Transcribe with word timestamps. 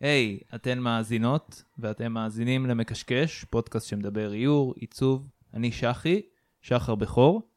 היי, 0.00 0.38
hey, 0.42 0.54
אתן 0.54 0.78
מאזינות 0.78 1.62
ואתם 1.78 2.12
מאזינים 2.12 2.66
למקשקש, 2.66 3.44
פודקאסט 3.44 3.88
שמדבר 3.88 4.32
איור, 4.32 4.74
עיצוב. 4.76 5.28
אני 5.54 5.72
שחי, 5.72 6.22
שחר 6.62 6.94
בכור, 6.94 7.48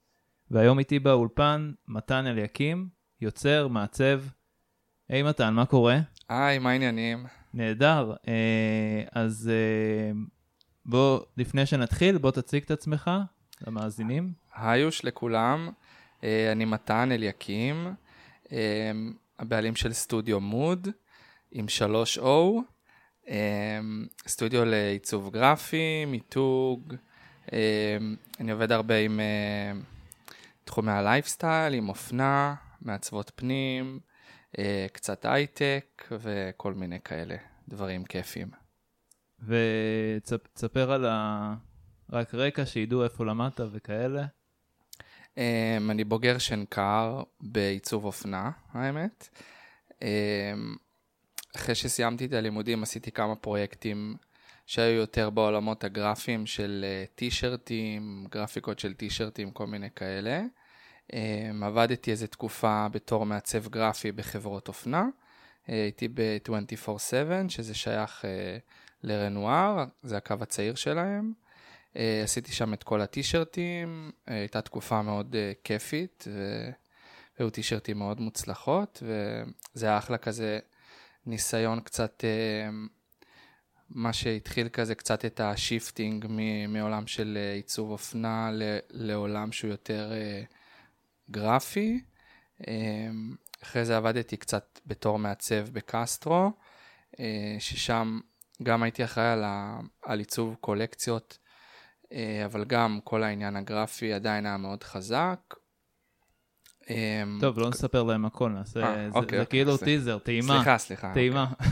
והיום 0.51 0.79
איתי 0.79 0.99
באולפן 0.99 1.71
מתן 1.87 2.27
אליקים, 2.27 2.89
יוצר, 3.21 3.67
מעצב. 3.67 4.21
היי 5.09 5.23
hey, 5.23 5.25
מתן, 5.25 5.53
מה 5.53 5.65
קורה? 5.65 5.99
היי, 6.29 6.59
מה 6.59 6.69
העניינים? 6.69 7.25
נהדר. 7.53 8.13
Uh, 8.13 9.09
אז 9.11 9.51
uh, 9.51 10.17
בוא, 10.85 11.19
לפני 11.37 11.65
שנתחיל, 11.65 12.17
בוא 12.17 12.31
תציג 12.31 12.63
את 12.63 12.71
עצמך 12.71 13.11
למאזינים. 13.67 14.33
היוש 14.55 15.05
לכולם, 15.05 15.69
uh, 16.19 16.23
אני 16.51 16.65
מתן 16.65 17.11
אליקים, 17.11 17.93
uh, 18.43 18.49
הבעלים 19.39 19.75
של 19.75 19.93
סטודיו 19.93 20.39
מוד. 20.39 20.87
עם 21.53 21.65
3O, 21.65 22.27
אמ, 23.27 24.05
סטודיו 24.27 24.65
לעיצוב 24.65 25.29
גרפי, 25.29 26.05
מיתוג, 26.07 26.95
אמ, 27.51 28.15
אני 28.39 28.51
עובד 28.51 28.71
הרבה 28.71 28.97
עם 28.97 29.19
אה, 29.19 29.79
תחומי 30.63 30.91
הלייפסטייל, 30.91 31.73
עם 31.73 31.89
אופנה, 31.89 32.55
מעצבות 32.81 33.31
פנים, 33.35 33.99
אה, 34.59 34.85
קצת 34.93 35.25
הייטק 35.25 36.07
וכל 36.11 36.73
מיני 36.73 36.99
כאלה 37.03 37.35
דברים 37.67 38.03
כיפים. 38.03 38.47
ותספר 39.47 40.91
על 40.91 41.05
ה... 41.05 41.53
רק 42.11 42.35
רקע, 42.35 42.65
שידעו 42.65 43.03
איפה 43.03 43.25
למדת 43.25 43.59
וכאלה. 43.71 44.25
Um, 45.35 45.91
אני 45.91 46.03
בוגר 46.03 46.37
שנקר 46.37 47.23
בעיצוב 47.41 48.05
אופנה, 48.05 48.51
האמת. 48.71 49.39
Um, 49.89 49.97
אחרי 51.55 51.75
שסיימתי 51.75 52.25
את 52.25 52.33
הלימודים 52.33 52.83
עשיתי 52.83 53.11
כמה 53.11 53.35
פרויקטים 53.35 54.15
שהיו 54.65 54.95
יותר 54.95 55.29
בעולמות 55.29 55.83
הגרפיים 55.83 56.45
של 56.45 56.85
אה, 56.87 57.05
טישרטים, 57.15 58.27
גרפיקות 58.31 58.79
של 58.79 58.93
טישרטים, 58.93 59.51
כל 59.51 59.67
מיני 59.67 59.89
כאלה. 59.95 60.41
Um, 61.11 61.15
עבדתי 61.65 62.11
איזה 62.11 62.27
תקופה 62.27 62.87
בתור 62.91 63.25
מעצב 63.25 63.67
גרפי 63.67 64.11
בחברות 64.11 64.67
אופנה. 64.67 65.05
Uh, 65.05 65.71
הייתי 65.71 66.07
ב-24/7, 66.07 67.49
שזה 67.49 67.73
שייך 67.73 68.21
uh, 68.21 68.25
לרנואר, 69.03 69.85
זה 70.03 70.17
הקו 70.17 70.35
הצעיר 70.41 70.75
שלהם. 70.75 71.33
עשיתי 72.23 72.51
שם 72.51 72.73
את 72.73 72.83
כל 72.83 73.01
הטישרטים, 73.01 74.11
הייתה 74.27 74.61
תקופה 74.61 75.01
מאוד 75.01 75.35
כיפית, 75.63 76.27
והיו 77.39 77.49
טישרטים 77.49 77.97
מאוד 77.97 78.21
מוצלחות, 78.21 79.03
וזה 79.05 79.85
היה 79.85 79.97
אחלה 79.97 80.17
כזה 80.17 80.59
ניסיון 81.25 81.79
קצת, 81.79 82.23
אה, 82.23 82.69
מה 83.89 84.13
שהתחיל 84.13 84.69
כזה 84.69 84.95
קצת 84.95 85.25
את 85.25 85.39
ה 85.39 85.49
shifting 85.49 86.25
מעולם 86.67 87.07
של 87.07 87.37
אה, 87.41 87.53
עיצוב 87.53 87.91
אופנה 87.91 88.51
לעולם 88.89 89.51
שהוא 89.51 89.71
יותר 89.71 90.11
אה, 90.13 90.43
גרפי. 91.31 92.03
אחרי 93.63 93.85
זה 93.85 93.97
עבדתי 93.97 94.37
קצת 94.37 94.79
בתור 94.85 95.19
מעצב 95.19 95.69
בקסטרו, 95.69 96.51
ששם 97.59 98.19
גם 98.63 98.83
הייתי 98.83 99.03
אחראי 99.03 99.27
על, 99.27 99.43
ה, 99.43 99.79
על 100.01 100.19
עיצוב 100.19 100.55
קולקציות, 100.59 101.37
אבל 102.45 102.65
גם 102.65 102.99
כל 103.03 103.23
העניין 103.23 103.55
הגרפי 103.55 104.13
עדיין 104.13 104.45
היה 104.45 104.57
מאוד 104.57 104.83
חזק. 104.83 105.39
אמ, 106.89 107.37
טוב, 107.41 107.59
לא 107.59 107.69
נספר 107.69 108.03
להם 108.03 108.25
הכל, 108.25 108.49
נעשה, 108.49 108.81
아, 108.81 108.85
אה, 108.85 109.09
זה, 109.09 109.17
אוקיי, 109.19 109.39
אוקיי, 109.39 109.45
כאילו. 109.45 109.77
טיזר, 109.77 110.17
טעימה. 110.17 110.53
סליחה, 110.55 110.77
סליחה. 110.77 111.11
טעימה. 111.13 111.45
אוקיי. 111.51 111.71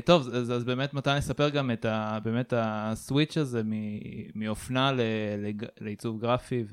uh, 0.00 0.04
טוב, 0.04 0.28
אז, 0.28 0.64
באמת 0.64 0.94
מתן 0.94 1.16
נספר 1.16 1.48
גם 1.48 1.70
את 1.70 1.84
ה, 1.84 2.18
באמת 2.24 2.52
הסוויץ' 2.56 3.36
הזה 3.36 3.62
מאופנה 4.34 4.92
לעיצוב 5.80 6.20
גרפי, 6.20 6.64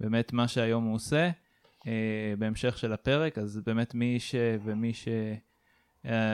ובאמת 0.00 0.32
מה 0.32 0.48
שהיום 0.48 0.84
הוא 0.84 0.94
עושה, 0.94 1.30
uh, 1.78 1.86
בהמשך 2.38 2.78
של 2.78 2.92
הפרק, 2.92 3.38
אז 3.38 3.60
באמת 3.66 3.94
מי 3.94 4.20
ש... 4.20 4.34
ומי 4.64 4.94
ש... 4.94 5.08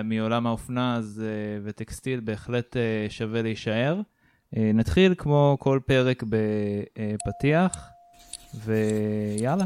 מעולם 0.04 0.46
האופנה 0.46 0.96
אז, 0.96 1.22
וטקסטיל 1.64 2.20
בהחלט 2.20 2.76
שווה 3.08 3.42
להישאר. 3.42 4.00
נתחיל 4.52 5.14
כמו 5.18 5.56
כל 5.60 5.80
פרק 5.86 6.22
בפתיח. 6.22 7.95
ויאללה. 8.54 9.64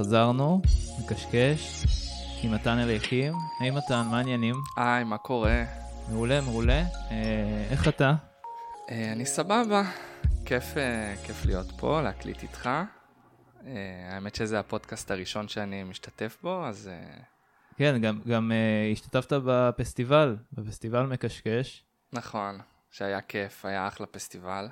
חזרנו, 0.00 0.62
מקשקש, 1.00 1.84
עם 2.42 2.54
מתן 2.54 2.78
אליקים. 2.78 3.32
היי 3.60 3.70
hey, 3.70 3.74
מתן, 3.74 4.06
מה 4.10 4.16
העניינים? 4.18 4.54
היי, 4.76 5.04
מה 5.04 5.18
קורה? 5.18 5.64
מעולה, 6.08 6.40
מעולה. 6.40 6.82
אה, 7.10 7.66
איך 7.70 7.88
אתה? 7.88 8.14
אה, 8.90 9.12
אני 9.12 9.26
סבבה. 9.26 9.82
כיף, 10.44 10.76
אה, 10.76 11.14
כיף 11.26 11.46
להיות 11.46 11.66
פה, 11.78 12.02
להקליט 12.02 12.42
איתך. 12.42 12.70
אה, 13.66 14.08
האמת 14.10 14.34
שזה 14.34 14.58
הפודקאסט 14.60 15.10
הראשון 15.10 15.48
שאני 15.48 15.82
משתתף 15.82 16.38
בו, 16.42 16.66
אז... 16.66 16.90
אה... 16.92 17.22
כן, 17.76 18.00
גם, 18.00 18.20
גם 18.28 18.52
אה, 18.52 18.90
השתתפת 18.92 19.32
בפסטיבל, 19.32 20.36
בפסטיבל 20.52 21.02
מקשקש. 21.02 21.84
נכון, 22.12 22.58
שהיה 22.90 23.20
כיף, 23.20 23.64
היה 23.64 23.88
אחלה 23.88 24.06
פסטיבל. 24.06 24.68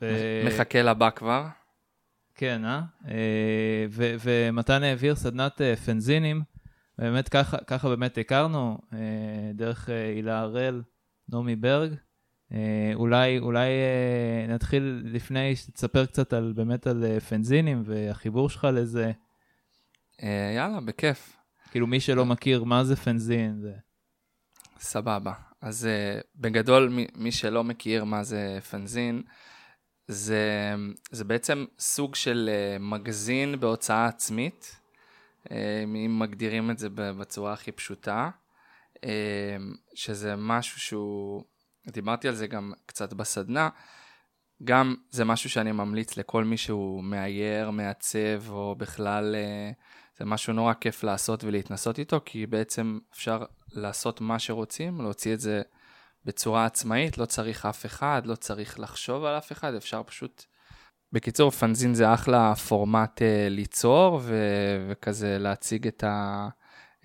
ו... 0.00 0.06
מחכה 0.46 0.82
לבא 0.82 1.10
כבר. 1.10 1.46
כן, 2.36 2.64
אה? 2.64 2.82
אה 3.08 3.86
ומתן 4.20 4.82
העביר 4.82 5.14
סדנת 5.14 5.60
אה, 5.60 5.76
פנזינים, 5.76 6.42
באמת 6.98 7.28
ככה, 7.28 7.56
ככה 7.66 7.88
באמת 7.88 8.18
הכרנו, 8.18 8.78
אה, 8.92 8.98
דרך 9.54 9.88
הילה 9.88 10.40
הראל, 10.40 10.82
נעמי 11.28 11.56
ברג. 11.56 11.94
אולי, 12.94 13.38
אולי 13.38 13.68
נתחיל 14.48 15.02
לפני 15.04 15.56
שתספר 15.56 16.06
קצת 16.06 16.32
על, 16.32 16.52
באמת 16.56 16.86
על 16.86 17.20
פנזינים 17.28 17.82
והחיבור 17.86 18.50
שלך 18.50 18.66
לזה. 18.72 19.12
יאללה, 20.56 20.80
בכיף. 20.80 21.36
כאילו 21.70 21.86
מי 21.86 22.00
שלא 22.00 22.26
מכיר 22.26 22.64
מה 22.64 22.84
זה 22.84 22.96
פנזין. 22.96 23.60
זה... 23.60 23.72
סבבה. 24.78 25.32
אז 25.60 25.88
בגדול, 26.36 26.88
מי, 26.88 27.06
מי 27.14 27.32
שלא 27.32 27.64
מכיר 27.64 28.04
מה 28.04 28.22
זה 28.22 28.58
פנזין, 28.70 29.22
זה, 30.08 30.74
זה 31.10 31.24
בעצם 31.24 31.64
סוג 31.78 32.14
של 32.14 32.50
אה, 32.52 32.78
מגזין 32.78 33.60
בהוצאה 33.60 34.06
עצמית, 34.06 34.76
אה, 35.50 35.82
אם 35.84 36.18
מגדירים 36.18 36.70
את 36.70 36.78
זה 36.78 36.88
בצורה 36.90 37.52
הכי 37.52 37.72
פשוטה, 37.72 38.30
אה, 39.04 39.56
שזה 39.94 40.36
משהו 40.36 40.80
שהוא, 40.80 41.42
דיברתי 41.86 42.28
על 42.28 42.34
זה 42.34 42.46
גם 42.46 42.72
קצת 42.86 43.12
בסדנה, 43.12 43.68
גם 44.64 44.94
זה 45.10 45.24
משהו 45.24 45.50
שאני 45.50 45.72
ממליץ 45.72 46.16
לכל 46.16 46.44
מי 46.44 46.56
שהוא 46.56 47.04
מאייר, 47.04 47.70
מעצב, 47.70 48.50
או 48.50 48.74
בכלל, 48.78 49.34
זה 50.18 50.24
משהו 50.24 50.52
נורא 50.52 50.74
כיף 50.74 51.04
לעשות 51.04 51.44
ולהתנסות 51.44 51.98
איתו, 51.98 52.20
כי 52.24 52.46
בעצם 52.46 52.98
אפשר 53.12 53.44
לעשות 53.72 54.20
מה 54.20 54.38
שרוצים, 54.38 55.00
להוציא 55.00 55.34
את 55.34 55.40
זה 55.40 55.62
בצורה 56.26 56.64
עצמאית, 56.64 57.18
לא 57.18 57.24
צריך 57.24 57.66
אף 57.66 57.86
אחד, 57.86 58.22
לא 58.24 58.34
צריך 58.34 58.80
לחשוב 58.80 59.24
על 59.24 59.38
אף 59.38 59.52
אחד, 59.52 59.74
אפשר 59.74 60.02
פשוט... 60.02 60.44
בקיצור, 61.12 61.50
fanzine 61.50 61.94
זה 61.94 62.14
אחלה 62.14 62.54
פורמט 62.54 63.18
uh, 63.18 63.50
ליצור 63.50 64.20
ו- 64.22 64.86
וכזה 64.88 65.38
להציג 65.38 65.86
את, 65.86 66.04
ה- 66.04 66.48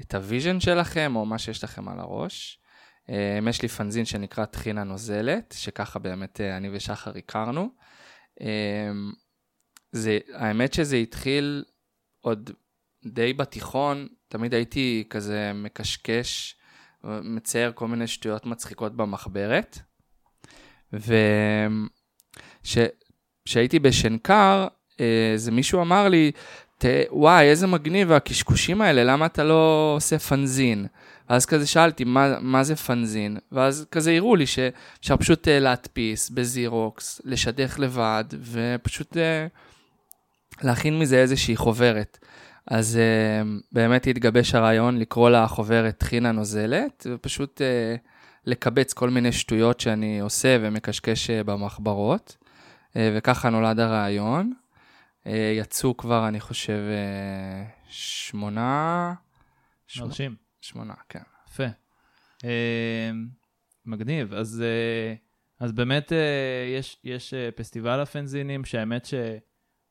את 0.02 0.14
ה 0.14 0.21
vision 0.21 0.60
שלכם 0.60 1.16
או 1.16 1.26
מה 1.26 1.38
שיש 1.38 1.64
לכם 1.64 1.90
על 1.90 2.00
הראש. 2.00 2.60
Um, 3.08 3.50
יש 3.50 3.62
לי 3.62 3.68
fanzine 3.68 4.06
שנקרא 4.06 4.46
טחינה 4.46 4.84
נוזלת, 4.84 5.56
שככה 5.58 6.00
באמת 6.00 6.40
uh, 6.40 6.58
אני 6.58 6.70
ושחר 6.72 7.18
הכרנו. 7.18 7.70
Um, 8.40 8.44
זה, 9.92 10.20
האמת 10.34 10.74
שזה 10.74 10.96
התחיל 10.96 11.64
עוד 12.20 12.50
די 13.06 13.34
בתיכון, 13.34 14.08
תמיד 14.28 14.54
הייתי 14.54 15.04
כזה 15.10 15.52
מקשקש 15.54 16.56
מצייר 17.04 17.72
כל 17.76 17.88
מיני 17.88 18.08
שטויות 18.08 18.46
מצחיקות 18.46 18.96
במחברת. 18.96 19.80
וכשהייתי 22.64 23.80
בשנקר, 23.80 24.68
איזה 25.00 25.52
מישהו 25.52 25.82
אמר 25.82 26.08
לי, 26.08 26.32
וואי, 27.12 27.46
איזה 27.46 27.68
מגניב 27.68 28.12
הקשקושים 28.12 28.82
האלה, 28.82 29.04
למה 29.04 29.26
אתה 29.26 29.44
לא 29.44 29.94
עושה 29.98 30.20
פנזין? 30.20 30.88
ואז 31.30 31.46
כזה 31.46 31.68
שאלתי, 31.68 32.04
מה, 32.04 32.40
מה 32.40 32.64
זה 32.64 32.76
פנזין? 32.76 33.38
ואז 33.52 33.86
כזה 33.92 34.12
הראו 34.16 34.36
לי 34.36 34.46
שאפשר 34.46 35.18
פשוט 35.18 35.48
uh, 35.48 35.52
להדפיס 35.52 36.30
בזירוקס, 36.30 37.22
לשדך 37.26 37.76
לבד, 37.80 38.24
ופשוט 38.42 39.14
uh, 39.14 39.18
להכין 40.64 41.00
מזה 41.00 41.18
איזושהי 41.18 41.56
חוברת. 41.56 42.18
אז 42.68 43.00
uh, 43.00 43.48
באמת 43.72 44.08
התגבש 44.08 44.56
הרעיון 44.56 44.98
לקרוא 44.98 45.30
לחוברת 45.30 45.98
טחינה 45.98 46.32
נוזלת, 46.32 47.08
ופשוט 47.12 47.62
uh, 47.62 48.00
לקבץ 48.46 48.94
כל 48.94 49.10
מיני 49.10 49.32
שטויות 49.32 49.80
שאני 49.80 50.20
עושה 50.20 50.58
ומקשקש 50.62 51.30
uh, 51.30 51.44
במחברות, 51.44 52.38
uh, 52.90 52.94
וככה 53.18 53.50
נולד 53.50 53.80
הרעיון. 53.80 54.54
Uh, 55.24 55.30
יצאו 55.60 55.98
כבר, 55.98 56.28
אני 56.28 56.40
חושב, 56.40 56.80
uh, 56.90 57.88
שמונה... 57.90 59.14
מרשים. 60.00 60.36
שמונה, 60.62 60.94
כן. 61.10 61.20
יפה. 61.50 61.68
Uh, 62.38 62.46
מגניב. 63.86 64.34
אז, 64.34 64.64
uh, 64.64 65.64
אז 65.64 65.72
באמת 65.72 66.12
uh, 66.12 66.16
יש, 66.78 66.98
יש 67.04 67.34
uh, 67.34 67.58
פסטיבל 67.58 68.00
הפנזינים, 68.00 68.66
שהאמת 68.66 69.06
ש... 69.06 69.14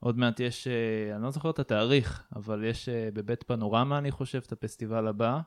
עוד 0.01 0.19
מעט 0.19 0.41
יש, 0.41 0.67
אה, 0.67 1.17
אני 1.17 1.23
לא 1.23 1.31
זוכר 1.31 1.51
את 1.51 1.59
התאריך, 1.59 2.23
אבל 2.37 2.65
יש 2.65 2.89
אה, 2.89 3.09
בבית 3.15 3.43
פנורמה, 3.43 3.99
אני 3.99 4.11
חושב, 4.11 4.41
את 4.47 4.53
הפסטיבל 4.53 5.07
הבא. 5.07 5.41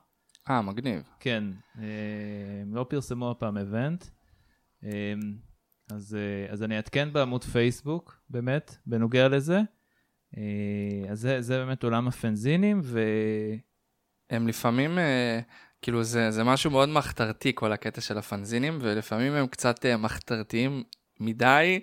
אה, 0.50 0.62
מגניב. 0.62 1.02
כן, 1.20 1.44
אה, 1.78 1.84
הם 2.62 2.74
לא 2.74 2.86
פרסמו 2.88 3.30
הפעם 3.30 3.58
איבנט. 3.58 4.04
אז, 5.90 6.16
אז 6.48 6.62
אני 6.62 6.76
אעדכן 6.76 7.12
בעמוד 7.12 7.44
פייסבוק, 7.44 8.20
באמת, 8.30 8.76
בנוגע 8.86 9.28
לזה. 9.28 9.60
אז 11.10 11.20
זה, 11.20 11.40
זה 11.40 11.58
באמת 11.58 11.82
עולם 11.82 12.08
הפנזינים, 12.08 12.80
ו... 12.82 13.00
הם 14.30 14.48
לפעמים, 14.48 14.98
כאילו 15.82 16.02
זה, 16.02 16.30
זה 16.30 16.44
משהו 16.44 16.70
מאוד 16.70 16.88
מחתרתי, 16.88 17.52
כל 17.54 17.72
הקטע 17.72 18.00
של 18.00 18.18
הפנזינים, 18.18 18.78
ולפעמים 18.80 19.32
הם 19.32 19.46
קצת 19.46 19.86
מחתרתיים 19.86 20.82
מדי, 21.20 21.80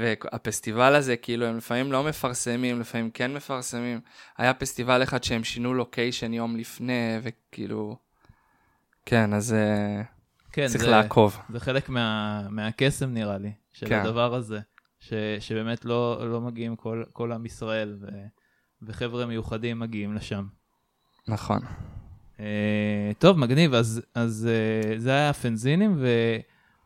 והפסטיבל 0.00 0.94
הזה, 0.94 1.16
כאילו, 1.16 1.46
הם 1.46 1.56
לפעמים 1.56 1.92
לא 1.92 2.04
מפרסמים, 2.04 2.80
לפעמים 2.80 3.10
כן 3.10 3.34
מפרסמים. 3.34 4.00
היה 4.38 4.54
פסטיבל 4.54 5.02
אחד 5.02 5.24
שהם 5.24 5.44
שינו 5.44 5.74
לוקיישן 5.74 6.32
יום 6.32 6.56
לפני, 6.56 7.18
וכאילו... 7.22 7.96
כן, 9.06 9.34
אז 9.34 9.52
אה, 9.52 10.02
כן, 10.52 10.66
צריך 10.66 10.84
זה, 10.84 10.90
לעקוב. 10.90 11.38
זה 11.52 11.60
חלק 11.60 11.88
מה, 11.88 12.42
מהקסם, 12.50 13.14
נראה 13.14 13.38
לי, 13.38 13.52
של 13.72 13.88
כן. 13.88 14.00
הדבר 14.00 14.34
הזה, 14.34 14.60
ש, 15.00 15.12
שבאמת 15.40 15.84
לא, 15.84 16.30
לא 16.30 16.40
מגיעים 16.40 16.76
כל, 16.76 17.02
כל 17.12 17.32
עם 17.32 17.46
ישראל, 17.46 17.96
ו, 18.00 18.06
וחבר'ה 18.82 19.26
מיוחדים 19.26 19.78
מגיעים 19.78 20.14
לשם. 20.14 20.46
נכון. 21.28 21.60
Uh, 22.36 22.40
טוב, 23.18 23.38
מגניב, 23.38 23.74
אז, 23.74 24.02
אז 24.14 24.48
uh, 24.48 24.98
זה 24.98 25.10
היה 25.10 25.30
הפנזינים, 25.30 26.04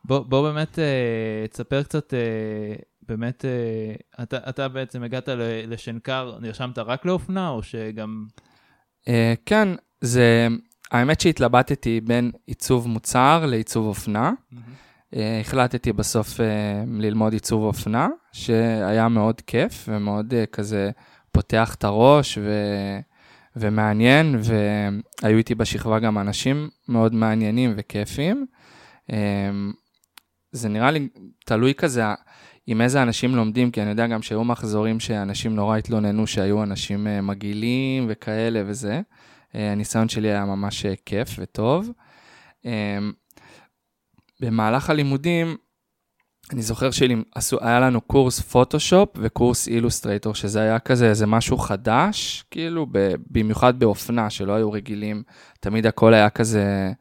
ובוא 0.05 0.51
באמת 0.51 0.75
uh, 0.75 1.51
תספר 1.51 1.83
קצת 1.83 2.13
uh, 2.13 2.81
באמת, 3.07 3.45
אה, 3.45 4.23
אתה, 4.23 4.37
אתה 4.49 4.67
בעצם 4.67 5.03
הגעת 5.03 5.29
לשנקר, 5.67 6.37
נרשמת 6.41 6.79
רק 6.79 7.05
לאופנה, 7.05 7.49
או 7.49 7.63
שגם... 7.63 8.25
אה, 9.07 9.33
כן, 9.45 9.67
זה... 10.01 10.47
האמת 10.91 11.21
שהתלבטתי 11.21 12.01
בין 12.01 12.31
עיצוב 12.45 12.87
מוצר 12.87 13.45
לעיצוב 13.45 13.87
אופנה. 13.87 14.31
Mm-hmm. 14.31 15.15
החלטתי 15.41 15.93
בסוף 15.93 16.39
ללמוד 16.87 17.33
עיצוב 17.33 17.63
אופנה, 17.63 18.07
שהיה 18.31 19.07
מאוד 19.07 19.41
כיף 19.41 19.85
ומאוד 19.87 20.33
כזה 20.51 20.91
פותח 21.31 21.75
את 21.75 21.83
הראש 21.83 22.37
ו... 22.37 22.51
ומעניין, 23.55 24.35
והיו 24.41 25.37
איתי 25.37 25.55
בשכבה 25.55 25.99
גם 25.99 26.17
אנשים 26.17 26.69
מאוד 26.87 27.13
מעניינים 27.13 27.73
וכיפים. 27.77 28.45
זה 30.51 30.69
נראה 30.69 30.91
לי 30.91 31.07
תלוי 31.45 31.73
כזה, 31.73 32.03
עם 32.67 32.81
איזה 32.81 33.03
אנשים 33.03 33.35
לומדים, 33.35 33.71
כי 33.71 33.81
אני 33.81 33.89
יודע 33.89 34.07
גם 34.07 34.21
שהיו 34.21 34.43
מחזורים 34.43 34.99
שאנשים 34.99 35.55
נורא 35.55 35.77
התלוננו 35.77 36.27
שהיו 36.27 36.63
אנשים 36.63 37.07
אה, 37.07 37.21
מגעילים 37.21 38.05
וכאלה 38.09 38.63
וזה. 38.65 39.01
אה, 39.55 39.71
הניסיון 39.71 40.09
שלי 40.09 40.27
היה 40.27 40.45
ממש 40.45 40.85
אה, 40.85 40.93
כיף 41.05 41.29
וטוב. 41.39 41.91
במהלך 44.39 44.89
הלימודים, 44.89 45.57
אני 46.53 46.61
זוכר 46.61 46.89
שהיה 46.91 47.79
לנו 47.79 48.01
קורס 48.01 48.39
פוטושופ 48.39 49.09
וקורס 49.15 49.67
אילוסטרייטור, 49.67 50.35
שזה 50.35 50.61
היה 50.61 50.79
כזה 50.79 51.09
איזה 51.09 51.27
משהו 51.27 51.57
חדש, 51.57 52.43
כאילו, 52.51 52.87
במיוחד 53.31 53.79
באופנה, 53.79 54.29
שלא 54.29 54.53
היו 54.53 54.71
רגילים, 54.71 55.23
תמיד 55.59 55.85
הכל 55.85 56.13
היה 56.13 56.29
כזה 56.29 56.91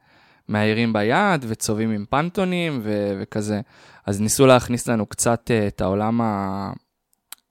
מאיירים 0.48 0.92
ביד 0.92 1.44
וצובעים 1.48 1.90
עם 1.90 2.04
פנטונים 2.10 2.80
ו- 2.82 3.18
וכזה. 3.20 3.60
אז 4.06 4.20
ניסו 4.20 4.46
להכניס 4.46 4.88
לנו 4.88 5.06
קצת 5.06 5.50
uh, 5.50 5.68
את 5.68 5.80
העולם 5.80 6.20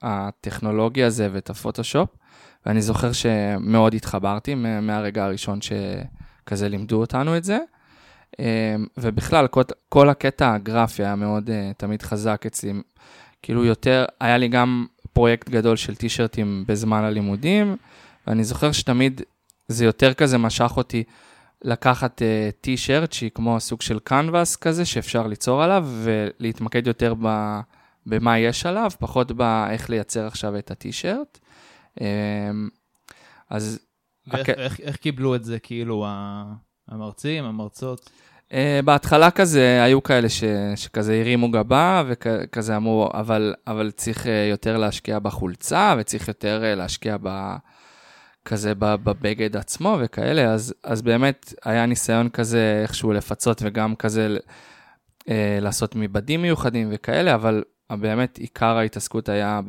הטכנולוגי 0.02 1.04
הזה 1.04 1.30
ואת 1.32 1.50
הפוטושופ, 1.50 2.10
ואני 2.66 2.82
זוכר 2.82 3.12
שמאוד 3.12 3.94
התחברתי 3.94 4.56
מהרגע 4.56 5.26
הראשון 5.26 5.60
שכזה 5.62 6.70
לימדו 6.70 7.00
אותנו 7.00 7.38
את 7.38 7.44
זה. 7.44 7.58
Um, 8.32 8.38
ובכלל, 8.98 9.48
כל, 9.48 9.62
כל 9.90 10.10
הקטע 10.10 10.54
הגרפי 10.54 11.04
היה 11.04 11.16
מאוד 11.16 11.50
uh, 11.50 11.74
תמיד 11.78 12.02
חזק 12.02 12.44
אצלי. 12.46 12.74
כאילו 13.42 13.66
יותר, 13.66 14.06
היה 14.20 14.38
לי 14.38 14.48
גם 14.48 14.86
פרויקט 15.14 15.50
גדול 15.50 15.76
של 15.76 15.96
טישרטים 15.96 16.64
בזמן 16.68 17.04
הלימודים, 17.04 17.76
ואני 18.28 18.44
זוכר 18.44 18.72
שתמיד 18.72 19.22
זה 19.68 19.86
יותר 19.86 20.14
כזה 20.14 20.38
משך 20.38 20.72
אותי 20.78 21.04
לקחת 21.66 22.22
טי-שירט 22.62 23.12
uh, 23.12 23.16
שהיא 23.16 23.32
כמו 23.34 23.60
סוג 23.60 23.82
של 23.82 24.00
קנבאס 24.00 24.56
כזה, 24.56 24.86
שאפשר 24.86 25.28
ליצור 25.28 25.64
עליו, 25.64 25.88
ולהתמקד 26.04 26.88
יותר 26.88 27.14
ב, 27.22 27.60
במה 28.06 28.40
יש 28.40 28.66
עליו, 28.66 28.92
פחות 29.00 29.32
באיך 29.32 29.90
לייצר 29.90 30.28
עכשיו 30.28 30.58
את 30.58 30.72
הטי-שירט. 30.72 31.40
Um, 32.00 32.02
אז... 33.50 33.80
ואיך 34.28 34.50
הק... 34.50 34.60
איך, 34.60 34.80
איך 34.80 34.96
קיבלו 34.96 35.36
את 35.36 35.44
זה, 35.44 35.60
כאילו, 35.60 36.06
המרצים, 36.88 37.44
המרצות? 37.44 38.10
Uh, 38.50 38.54
בהתחלה 38.86 39.32
כזה, 39.32 39.84
היו 39.84 40.04
כאלה 40.04 40.30
ש, 40.30 40.44
שכזה 40.76 41.20
הרימו 41.20 41.52
גבה, 41.52 42.04
וכזה 42.08 42.76
אמרו, 42.76 43.10
אבל, 43.14 43.54
אבל 43.68 43.92
צריך 43.92 44.26
uh, 44.26 44.30
יותר 44.52 44.78
להשקיע 44.78 45.20
בחולצה, 45.20 45.96
וצריך 45.98 46.28
יותר 46.28 46.76
להשקיע 46.76 47.18
ב... 47.22 47.56
כזה 48.46 48.76
בבגד 48.76 49.58
עצמו 49.58 49.98
וכאלה, 50.02 50.54
אז, 50.54 50.74
אז 50.84 51.02
באמת 51.02 51.54
היה 51.66 51.86
ניסיון 51.86 52.30
כזה 52.30 52.80
איכשהו 52.84 53.14
לפצות 53.14 53.62
וגם 53.66 53.96
כזה 53.96 54.38
אה, 55.30 55.58
לעשות 55.62 55.96
מבדים 55.96 56.42
מיוחדים 56.42 56.88
וכאלה, 56.92 57.36
אבל 57.36 57.64
באמת 57.92 58.38
עיקר 58.38 58.78
ההתעסקות 58.78 59.30
היה 59.30 59.62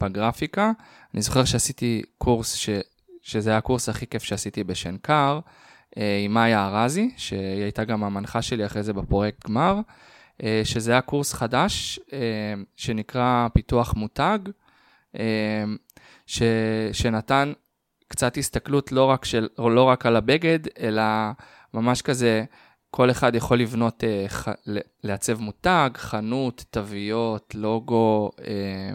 בגרפיקה. 0.00 0.72
אני 1.14 1.22
זוכר 1.22 1.44
שעשיתי 1.44 2.02
קורס, 2.18 2.54
ש, 2.54 2.68
שזה 3.22 3.50
היה 3.50 3.58
הקורס 3.58 3.88
הכי 3.88 4.06
כיף 4.06 4.22
שעשיתי 4.22 4.64
בשנקר, 4.64 5.40
אה, 5.98 6.20
עם 6.24 6.34
מאיה 6.34 6.66
ארזי, 6.66 7.10
שהיא 7.16 7.62
הייתה 7.62 7.84
גם 7.84 8.04
המנחה 8.04 8.42
שלי 8.42 8.66
אחרי 8.66 8.82
זה 8.82 8.92
בפרויקט 8.92 9.46
גמר, 9.46 9.80
אה, 10.42 10.60
שזה 10.64 10.92
היה 10.92 11.00
קורס 11.00 11.32
חדש 11.32 12.00
אה, 12.12 12.18
שנקרא 12.76 13.48
פיתוח 13.54 13.94
מותג. 13.94 14.38
ש, 16.28 16.42
שנתן 16.92 17.52
קצת 18.08 18.36
הסתכלות 18.36 18.92
לא 18.92 19.04
רק, 19.04 19.24
של, 19.24 19.48
לא 19.58 19.82
רק 19.82 20.06
על 20.06 20.16
הבגד, 20.16 20.58
אלא 20.80 21.02
ממש 21.74 22.02
כזה, 22.02 22.44
כל 22.90 23.10
אחד 23.10 23.34
יכול 23.34 23.60
לבנות, 23.60 24.04
אה, 24.04 24.24
ח, 24.28 24.48
לעצב 25.04 25.40
מותג, 25.40 25.90
חנות, 25.96 26.64
תוויות, 26.70 27.54
לוגו, 27.54 28.30
אה, 28.40 28.90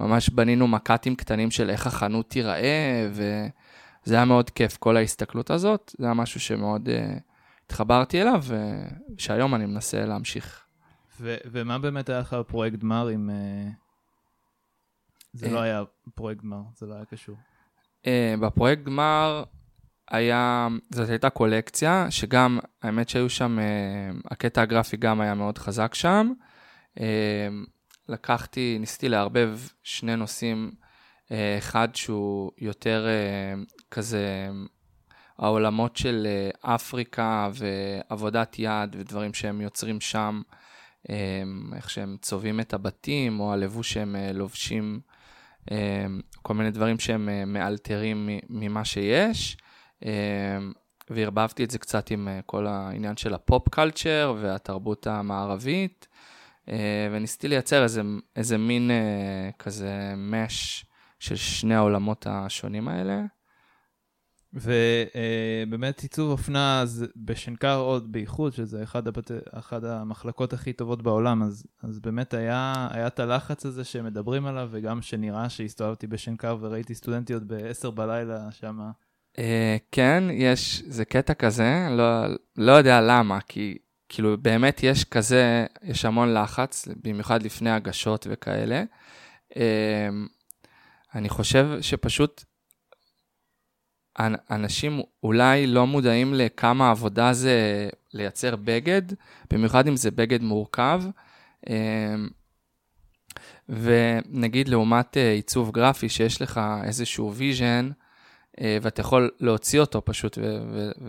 ממש 0.00 0.30
בנינו 0.30 0.68
מק"טים 0.68 1.16
קטנים 1.16 1.50
של 1.50 1.70
איך 1.70 1.86
החנות 1.86 2.30
תיראה, 2.30 3.08
וזה 3.12 4.14
היה 4.14 4.24
מאוד 4.24 4.50
כיף, 4.50 4.76
כל 4.76 4.96
ההסתכלות 4.96 5.50
הזאת, 5.50 5.94
זה 5.98 6.06
היה 6.06 6.14
משהו 6.14 6.40
שמאוד 6.40 6.88
אה, 6.88 7.16
התחברתי 7.66 8.22
אליו, 8.22 8.44
ושהיום 9.16 9.54
אני 9.54 9.66
מנסה 9.66 10.04
להמשיך. 10.06 10.64
ו- 11.20 11.36
ומה 11.44 11.78
באמת 11.78 12.08
היה 12.08 12.20
לך 12.20 12.34
בפרויקט 12.34 12.78
גמר 12.78 13.08
עם... 13.08 13.30
אה... 13.30 13.89
זה 15.32 15.50
לא 15.50 15.58
אה. 15.58 15.62
היה 15.62 15.82
פרויקט 16.14 16.42
גמר, 16.42 16.60
זה 16.76 16.86
לא 16.86 16.94
היה 16.94 17.04
קשור. 17.04 17.36
אה, 18.06 18.34
בפרויקט 18.40 18.82
גמר 18.82 19.44
היה, 20.10 20.68
זאת 20.90 21.08
הייתה 21.08 21.30
קולקציה, 21.30 22.10
שגם, 22.10 22.58
האמת 22.82 23.08
שהיו 23.08 23.30
שם, 23.30 23.58
אה, 23.58 23.64
הקטע 24.30 24.62
הגרפי 24.62 24.96
גם 24.96 25.20
היה 25.20 25.34
מאוד 25.34 25.58
חזק 25.58 25.94
שם. 25.94 26.32
לקחתי, 28.08 28.76
ניסיתי 28.80 29.08
לערבב 29.08 29.58
שני 29.82 30.16
נושאים, 30.16 30.70
אחד 31.58 31.88
שהוא 31.94 32.52
יותר 32.58 33.06
כזה 33.90 34.48
העולמות 35.38 35.96
של 35.96 36.26
אפריקה 36.60 37.50
ועבודת 37.54 38.56
יד 38.58 38.96
ודברים 38.98 39.34
שהם 39.34 39.60
יוצרים 39.60 40.00
שם, 40.00 40.42
איך 41.76 41.90
שהם 41.90 42.16
צובעים 42.20 42.60
את 42.60 42.74
הבתים, 42.74 43.40
או 43.40 43.52
הלבוש 43.52 43.92
שהם 43.92 44.16
לובשים 44.34 45.00
כל 46.42 46.54
מיני 46.54 46.70
דברים 46.70 46.98
שהם 46.98 47.52
מאלתרים 47.52 48.28
ממה 48.48 48.84
שיש. 48.84 49.56
וערבבתי 51.10 51.64
את 51.64 51.70
זה 51.70 51.78
קצת 51.78 52.10
עם 52.10 52.28
כל 52.46 52.66
העניין 52.66 53.16
של 53.16 53.34
הפופ 53.34 53.68
קלצ'ר 53.68 54.34
והתרבות 54.40 55.06
המערבית, 55.06 56.08
וניסיתי 57.12 57.48
לייצר 57.48 57.82
איזה, 57.82 58.02
איזה 58.36 58.58
מין 58.58 58.90
כזה 59.58 60.14
מש 60.16 60.84
של 61.18 61.36
שני 61.36 61.74
העולמות 61.74 62.26
השונים 62.30 62.88
האלה. 62.88 63.22
ובאמת 64.54 66.00
עיצוב 66.00 66.30
אופנה 66.30 66.80
אז 66.80 67.06
בשנקר 67.16 67.76
עוד 67.76 68.12
בייחוד, 68.12 68.52
שזה 68.52 68.82
אחד, 68.82 69.08
הבת... 69.08 69.30
אחד 69.52 69.84
המחלקות 69.84 70.52
הכי 70.52 70.72
טובות 70.72 71.02
בעולם, 71.02 71.42
אז, 71.42 71.66
אז 71.82 71.98
באמת 71.98 72.34
היה, 72.34 72.88
היה 72.90 73.06
את 73.06 73.20
הלחץ 73.20 73.66
הזה 73.66 73.84
שמדברים 73.84 74.46
עליו, 74.46 74.68
וגם 74.72 75.02
שנראה 75.02 75.48
שהסתובבתי 75.48 76.06
בשנקר 76.06 76.56
וראיתי 76.60 76.94
סטודנטיות 76.94 77.42
ב-10 77.46 77.90
בלילה. 77.90 78.48
Uh, 79.36 79.40
כן, 79.92 80.24
יש, 80.32 80.82
זה 80.86 81.04
קטע 81.04 81.34
כזה, 81.34 81.88
לא, 81.90 82.26
לא 82.56 82.72
יודע 82.72 83.00
למה, 83.00 83.38
כי 83.40 83.78
כאילו 84.08 84.38
באמת 84.38 84.82
יש 84.82 85.04
כזה, 85.04 85.66
יש 85.82 86.04
המון 86.04 86.34
לחץ, 86.34 86.88
במיוחד 87.04 87.42
לפני 87.42 87.70
הגשות 87.70 88.26
וכאלה. 88.30 88.84
Uh, 89.52 89.56
אני 91.14 91.28
חושב 91.28 91.68
שפשוט 91.80 92.44
אנשים 94.50 95.00
אולי 95.22 95.66
לא 95.66 95.86
מודעים 95.86 96.34
לכמה 96.34 96.90
עבודה 96.90 97.32
זה 97.32 97.88
לייצר 98.12 98.56
בגד, 98.56 99.02
במיוחד 99.50 99.88
אם 99.88 99.96
זה 99.96 100.10
בגד 100.10 100.42
מורכב. 100.42 101.02
אמ, 101.68 102.28
ונגיד 103.68 104.68
לעומת 104.68 105.16
אה, 105.16 105.32
עיצוב 105.32 105.70
גרפי, 105.70 106.08
שיש 106.08 106.42
לך 106.42 106.60
איזשהו 106.84 107.34
vision, 107.34 107.90
אה, 108.60 108.78
ואתה 108.82 109.00
יכול 109.00 109.30
להוציא 109.40 109.80
אותו 109.80 110.04
פשוט 110.04 110.38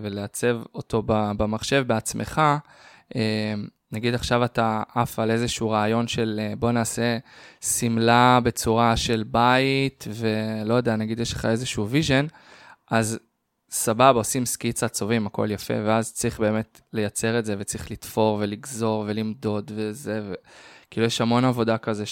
ולעצב 0.02 0.62
אותו 0.76 1.04
במחשב 1.08 1.84
בעצמך, 1.88 2.42
אמ, 3.16 3.22
נגיד 3.92 4.14
עכשיו 4.14 4.46
אתה 4.46 4.84
עף 4.96 5.20
על 5.20 5.32
איזשהו 5.32 5.70
רעיון 5.70 6.08
של 6.08 6.40
אה, 6.44 6.54
בוא 6.60 6.72
נעשה 6.72 7.18
שמלה 7.62 8.40
בצורה 8.44 8.98
של 8.98 9.24
בית, 9.28 10.08
ולא 10.14 10.74
יודע, 10.74 10.96
נגיד 10.96 11.20
יש 11.20 11.34
לך 11.34 11.46
איזשהו 11.46 11.90
vision, 11.90 12.26
אז 12.92 13.20
סבבה, 13.70 14.10
עושים 14.10 14.46
סקיצה, 14.46 14.88
צובעים, 14.88 15.28
הכל 15.28 15.48
יפה, 15.52 15.74
ואז 15.86 16.14
צריך 16.14 16.40
באמת 16.40 16.82
לייצר 16.94 17.40
את 17.40 17.46
זה, 17.46 17.56
וצריך 17.60 17.92
לתפור 17.92 18.38
ולגזור 18.42 19.06
ולמדוד 19.08 19.72
וזה, 19.76 20.32
וכאילו 20.88 21.06
יש 21.06 21.22
המון 21.22 21.46
עבודה 21.46 21.78
כזה 21.78 22.04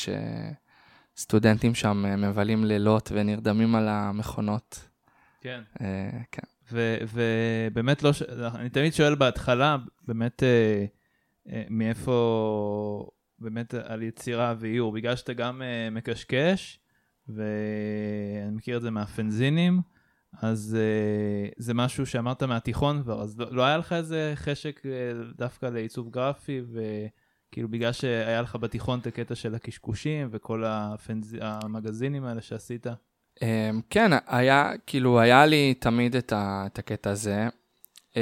שסטודנטים 1.15 1.75
שם 1.75 2.05
אה, 2.05 2.15
מבלים 2.15 2.65
לילות 2.65 3.12
ונרדמים 3.13 3.75
על 3.75 3.88
המכונות. 3.88 4.88
כן. 5.41 5.62
אה, 5.81 6.09
כן. 6.31 6.41
ובאמת 6.71 8.03
לא, 8.03 8.13
ש... 8.13 8.21
אני 8.55 8.69
תמיד 8.69 8.93
שואל 8.93 9.15
בהתחלה, 9.15 9.77
באמת, 10.07 10.43
אה, 10.43 10.86
אה, 11.50 11.63
מאיפה, 11.69 13.09
באמת 13.39 13.74
על 13.74 14.03
יצירה 14.03 14.55
ואיור, 14.59 14.91
בגלל 14.91 15.15
שאתה 15.15 15.33
גם 15.33 15.62
אה, 15.62 15.89
מקשקש, 15.91 16.79
ואני 17.27 18.51
מכיר 18.51 18.77
את 18.77 18.81
זה 18.81 18.91
מהפנזינים. 18.91 19.81
אז 20.41 20.77
uh, 20.79 21.53
זה 21.57 21.74
משהו 21.74 22.05
שאמרת 22.05 22.43
מהתיכון 22.43 23.03
כבר, 23.03 23.21
אז 23.21 23.39
לא, 23.39 23.48
לא 23.51 23.63
היה 23.63 23.77
לך 23.77 23.93
איזה 23.93 24.33
חשק 24.36 24.81
uh, 24.83 25.38
דווקא 25.38 25.65
לעיצוב 25.65 26.09
גרפי, 26.09 26.62
וכאילו 26.71 27.67
בגלל 27.67 27.91
שהיה 27.91 28.41
לך 28.41 28.55
בתיכון 28.55 29.00
את 29.00 29.07
הקטע 29.07 29.36
של 29.36 29.55
הקשקושים 29.55 30.27
וכל 30.31 30.63
הפנז... 30.65 31.38
המגזינים 31.41 32.25
האלה 32.25 32.41
שעשית? 32.41 32.88
Um, 32.88 33.41
כן, 33.89 34.12
היה, 34.27 34.71
כאילו, 34.86 35.19
היה 35.19 35.45
לי 35.45 35.74
תמיד 35.74 36.15
את, 36.15 36.33
ה, 36.33 36.63
את 36.65 36.79
הקטע 36.79 37.09
הזה, 37.09 37.48
um, 38.13 38.17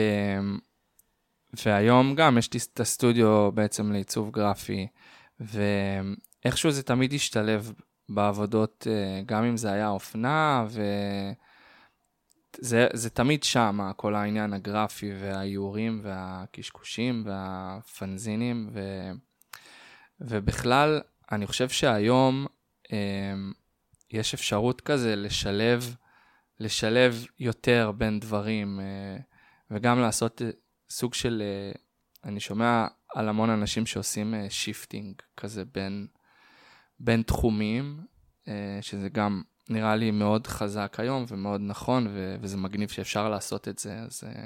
והיום 1.65 2.15
גם 2.15 2.37
יש 2.37 2.53
לי 2.53 2.59
את 2.73 2.79
הסטודיו 2.79 3.51
בעצם 3.51 3.91
לעיצוב 3.91 4.31
גרפי, 4.31 4.87
ואיכשהו 5.39 6.71
זה 6.71 6.83
תמיד 6.83 7.13
השתלב 7.13 7.73
בעבודות, 8.09 8.87
uh, 8.89 9.25
גם 9.25 9.43
אם 9.43 9.57
זה 9.57 9.71
היה 9.71 9.89
אופנה, 9.89 10.65
ו... 10.69 10.81
זה, 12.59 12.87
זה 12.93 13.09
תמיד 13.09 13.43
שם, 13.43 13.91
כל 13.95 14.15
העניין 14.15 14.53
הגרפי 14.53 15.11
והאיורים 15.19 15.99
והקשקושים 16.03 17.23
והפנזינים, 17.25 18.69
ו, 18.73 18.81
ובכלל, 20.21 21.01
אני 21.31 21.47
חושב 21.47 21.69
שהיום 21.69 22.45
אה, 22.91 23.33
יש 24.11 24.33
אפשרות 24.33 24.81
כזה 24.81 25.15
לשלב, 25.15 25.95
לשלב 26.59 27.25
יותר 27.39 27.91
בין 27.97 28.19
דברים, 28.19 28.79
אה, 28.79 29.17
וגם 29.71 29.99
לעשות 29.99 30.41
אה, 30.41 30.49
סוג 30.89 31.13
של, 31.13 31.43
אה, 31.45 31.71
אני 32.29 32.39
שומע 32.39 32.87
על 33.15 33.29
המון 33.29 33.49
אנשים 33.49 33.85
שעושים 33.85 34.33
shifting 34.49 35.15
אה, 35.21 35.25
כזה 35.37 35.65
בין, 35.65 36.07
בין 36.99 37.21
תחומים, 37.21 37.99
אה, 38.47 38.79
שזה 38.81 39.09
גם 39.09 39.41
נראה 39.69 39.95
לי 39.95 40.11
מאוד 40.11 40.47
חזק 40.47 40.95
היום 40.99 41.25
ומאוד 41.27 41.61
נכון, 41.61 42.07
ו- 42.07 42.35
וזה 42.41 42.57
מגניב 42.57 42.89
שאפשר 42.89 43.29
לעשות 43.29 43.67
את 43.67 43.79
זה. 43.79 43.99
אז 43.99 44.23
uh, 44.23 44.37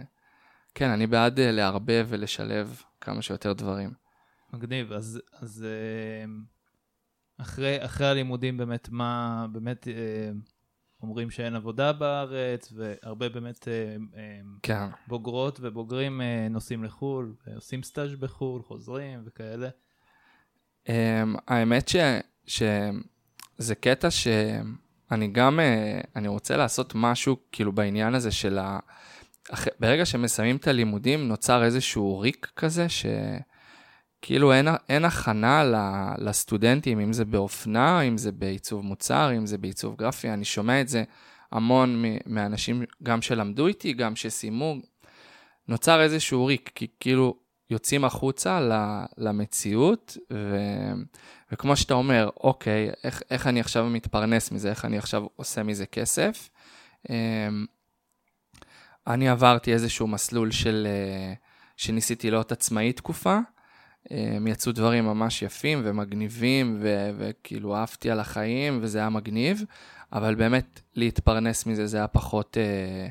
כן, 0.76 0.90
אני 0.90 1.08
בעד 1.08 1.38
uh, 1.38 1.42
לערבב 1.42 2.06
ולשלב 2.10 2.82
כמה 3.02 3.22
שיותר 3.22 3.54
דברים. 3.54 3.94
מגניב, 4.54 4.92
אז, 4.92 5.22
אז 5.34 5.66
uh, 5.66 6.30
אחרי, 7.42 7.86
אחרי 7.86 8.08
הלימודים 8.08 8.58
באמת, 8.58 8.90
מה, 8.90 9.46
באמת 9.52 9.88
uh, 9.88 9.92
אומרים 11.02 11.30
שאין 11.30 11.56
עבודה 11.56 11.94
בארץ, 11.94 12.74
והרבה 12.76 13.30
באמת 13.30 13.68
uh, 13.68 14.18
כן. 14.64 14.88
בוגרות 15.08 15.60
ובוגרים 15.62 16.22
uh, 16.22 16.50
נוסעים 16.50 16.84
לחו"ל, 16.84 17.36
עושים 17.56 17.84
סטאז' 17.84 18.16
בחו"ל, 18.16 18.62
חוזרים 18.64 19.24
וכאלה. 19.26 19.70
Um, 20.88 20.92
האמת 21.48 21.88
ש... 21.88 21.96
שזה 22.46 23.76
קטע 23.76 24.12
ש... 24.12 24.28
אני 25.12 25.28
גם, 25.28 25.60
אה, 25.60 26.02
אני 26.16 26.28
רוצה 26.28 26.58
לעשות 26.58 26.94
משהו 26.96 27.38
כאילו 27.52 27.72
בעניין 27.72 28.16
הזה 28.16 28.32
של 28.32 28.58
ה... 28.60 28.80
ברגע 29.80 30.06
שמסיימים 30.06 30.56
את 30.56 30.68
הלימודים 30.68 31.28
נוצר 31.28 31.64
איזשהו 31.64 32.20
ריק 32.20 32.52
כזה, 32.56 32.88
שכאילו 32.90 34.54
אין, 34.54 34.68
אין 34.90 35.06
הכנה 35.06 35.64
לסטודנטים, 36.18 37.00
אם 37.00 37.14
זה 37.14 37.26
באופנה, 37.26 38.02
אם 38.02 38.18
זה 38.18 38.32
בעיצוב 38.32 38.86
מוצר, 38.86 39.32
אם 39.38 39.46
זה 39.46 39.58
בעיצוב 39.58 39.96
גרפי, 39.96 40.30
אני 40.30 40.46
שומע 40.46 40.82
את 40.82 40.88
זה 40.88 41.04
המון 41.52 42.04
מאנשים 42.26 42.84
גם 43.04 43.22
שלמדו 43.22 43.68
איתי, 43.68 43.94
גם 43.94 44.16
שסיימו. 44.16 44.76
נוצר 45.68 46.02
איזשהו 46.02 46.46
ריק, 46.46 46.72
כי 46.76 46.88
כאילו 47.00 47.36
יוצאים 47.72 48.06
החוצה 48.06 48.60
למציאות, 49.18 50.18
ו... 50.34 50.58
וכמו 51.52 51.76
שאתה 51.76 51.94
אומר, 51.94 52.30
אוקיי, 52.44 52.90
איך, 53.04 53.22
איך 53.32 53.48
אני 53.48 53.60
עכשיו 53.60 53.86
מתפרנס 53.90 54.52
מזה, 54.52 54.70
איך 54.70 54.86
אני 54.86 54.98
עכשיו 54.98 55.26
עושה 55.36 55.64
מזה 55.64 55.86
כסף. 55.86 56.50
אמ, 57.10 57.66
אני 59.08 59.30
עברתי 59.30 59.74
איזשהו 59.74 60.08
מסלול 60.08 60.52
של, 60.52 60.88
אה, 60.90 61.34
שניסיתי 61.78 62.32
להיות 62.32 62.52
עצמאי 62.52 62.94
תקופה. 62.94 63.40
הם 64.10 64.48
יצאו 64.48 64.72
דברים 64.72 65.06
ממש 65.06 65.42
יפים 65.42 65.82
ומגניבים, 65.84 66.78
ו- 66.82 67.10
וכאילו 67.18 67.76
אהבתי 67.76 68.12
על 68.12 68.20
החיים, 68.20 68.80
וזה 68.82 69.00
היה 69.00 69.10
מגניב, 69.10 69.64
אבל 70.14 70.36
באמת 70.36 70.82
להתפרנס 70.96 71.66
מזה 71.66 71.88
זה 71.88 71.98
היה 71.98 72.08
פחות, 72.08 72.58
אה, 72.58 73.08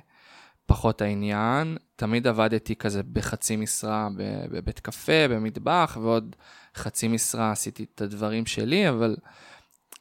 פחות 0.71 1.03
העניין. 1.03 1.77
תמיד 1.97 2.27
עבדתי 2.27 2.77
כזה 2.77 3.03
בחצי 3.03 3.57
משרה 3.57 4.09
בבית 4.50 4.81
קפה, 4.81 5.29
במטבח, 5.29 5.99
ועוד 6.00 6.37
חצי 6.75 7.09
משרה 7.09 7.50
עשיתי 7.50 7.85
את 7.95 8.00
הדברים 8.00 8.47
שלי, 8.47 8.89
אבל 8.89 9.17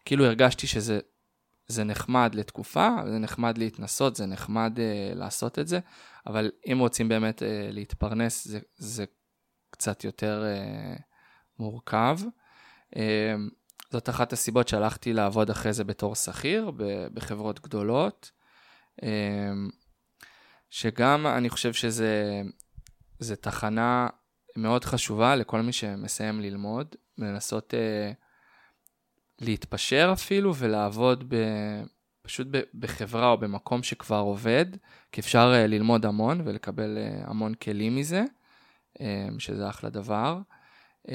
כאילו 0.05 0.25
הרגשתי 0.25 0.67
שזה 0.67 0.99
זה 1.67 1.83
נחמד 1.83 2.35
לתקופה, 2.35 2.89
זה 3.05 3.19
נחמד 3.19 3.57
להתנסות, 3.57 4.15
זה 4.15 4.25
נחמד 4.25 4.77
uh, 4.77 5.15
לעשות 5.15 5.59
את 5.59 5.67
זה, 5.67 5.79
אבל 6.27 6.51
אם 6.71 6.77
רוצים 6.79 7.09
באמת 7.09 7.39
uh, 7.41 7.45
להתפרנס, 7.71 8.47
זה, 8.47 8.59
זה 8.77 9.05
קצת 9.71 10.03
יותר 10.03 10.43
uh, 10.43 11.01
מורכב. 11.59 12.19
Uh, 12.95 12.99
זאת 13.91 14.09
אחת 14.09 14.33
הסיבות 14.33 14.67
שהלכתי 14.67 15.13
לעבוד 15.13 15.49
אחרי 15.49 15.73
זה 15.73 15.83
בתור 15.83 16.15
שכיר 16.15 16.71
בחברות 17.13 17.59
גדולות, 17.59 18.31
uh, 19.01 19.05
שגם 20.69 21.27
אני 21.27 21.49
חושב 21.49 21.73
שזה 21.73 23.35
תחנה 23.41 24.07
מאוד 24.55 24.85
חשובה 24.85 25.35
לכל 25.35 25.61
מי 25.61 25.73
שמסיים 25.73 26.41
ללמוד, 26.41 26.95
לנסות 27.17 27.73
uh, 27.73 28.15
להתפשר 29.41 30.09
אפילו 30.13 30.55
ולעבוד 30.55 31.23
ב, 31.29 31.35
פשוט 32.21 32.47
ב, 32.51 32.61
בחברה 32.73 33.31
או 33.31 33.37
במקום 33.37 33.83
שכבר 33.83 34.19
עובד, 34.19 34.65
כי 35.11 35.21
אפשר 35.21 35.53
uh, 35.53 35.67
ללמוד 35.67 36.05
המון 36.05 36.41
ולקבל 36.45 36.97
uh, 36.97 37.29
המון 37.29 37.53
כלים 37.53 37.95
מזה, 37.95 38.23
um, 38.97 39.01
שזה 39.39 39.69
אחלה 39.69 39.89
דבר. 39.89 40.39
Um, 41.07 41.11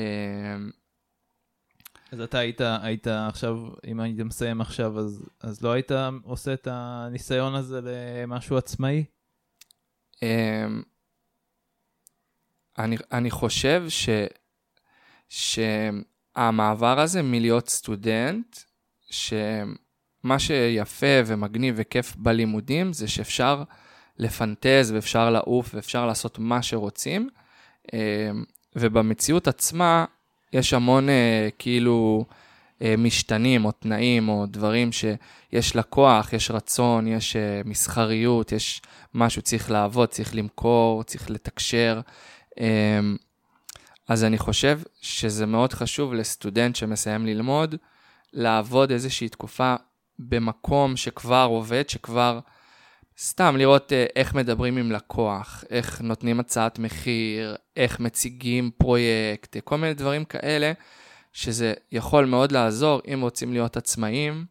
אז 2.13 2.21
אתה 2.21 2.39
היית, 2.39 2.61
היית 2.61 3.07
עכשיו, 3.07 3.59
אם 3.87 4.01
היית 4.01 4.21
מסיים 4.21 4.61
עכשיו, 4.61 4.99
אז, 4.99 5.23
אז 5.41 5.63
לא 5.63 5.73
היית 5.73 5.93
עושה 6.23 6.53
את 6.55 6.69
הניסיון 6.71 7.55
הזה 7.55 7.81
למשהו 7.83 8.57
עצמאי? 8.57 9.05
אמ, 10.23 10.83
אני, 12.79 12.97
אני 13.13 13.31
חושב 13.31 13.85
ש, 13.89 14.09
שהמעבר 15.29 17.01
הזה 17.01 17.23
מלהיות 17.23 17.69
סטודנט, 17.69 18.59
שמה 19.11 20.39
שיפה 20.39 21.07
ומגניב 21.27 21.75
וכיף 21.79 22.17
בלימודים 22.17 22.93
זה 22.93 23.09
שאפשר 23.09 23.63
לפנטז 24.19 24.93
ואפשר 24.93 25.31
לעוף 25.31 25.75
ואפשר 25.75 26.07
לעשות 26.07 26.39
מה 26.39 26.63
שרוצים, 26.63 27.29
אמ, 27.93 28.45
ובמציאות 28.77 29.49
עצמה 29.49 30.05
יש 30.53 30.75
המון 30.75 31.09
אה, 31.09 31.49
כאילו 31.59 32.25
משתנים 32.99 33.65
או 33.65 33.73
תנאים 33.73 34.29
או 34.29 34.47
דברים 34.47 34.91
שיש 34.93 35.77
לקוח, 35.77 36.33
יש 36.33 36.51
רצון, 36.51 37.07
יש 37.07 37.37
אה, 37.37 37.61
מסחריות, 37.65 38.53
יש 38.53 38.83
משהו 39.15 39.43
צריך 39.43 39.71
לעבוד, 39.71 40.09
צריך 40.09 40.35
למכור, 40.35 41.03
צריך 41.03 41.31
לתקשר. 41.31 42.01
אמ, 42.61 43.17
אז 44.09 44.25
אני 44.25 44.39
חושב 44.39 44.81
שזה 45.01 45.47
מאוד 45.47 45.73
חשוב 45.73 46.15
לסטודנט 46.15 46.77
שמסיים 46.77 47.27
ללמוד, 47.27 47.75
לעבוד 48.33 48.91
איזושהי 48.91 49.29
תקופה 49.29 49.75
במקום 50.19 50.97
שכבר 50.97 51.47
עובד, 51.51 51.89
שכבר... 51.89 52.41
סתם 53.19 53.57
לראות 53.57 53.93
איך 54.17 54.35
מדברים 54.35 54.77
עם 54.77 54.93
לקוח, 54.93 55.65
איך 55.71 56.01
נותנים 56.01 56.41
הצעת 56.41 56.79
מחיר, 56.79 57.57
איך 57.77 58.01
מציגים 58.01 58.71
פרויקט, 58.79 59.57
כל 59.65 59.77
מיני 59.77 59.95
דברים 59.95 60.25
כאלה, 60.25 60.73
שזה 61.35 61.75
יכול 61.93 62.25
מאוד 62.25 62.53
לעזור 62.53 63.01
אם 63.15 63.21
רוצים 63.21 63.53
להיות 63.53 63.77
עצמאים, 63.77 64.47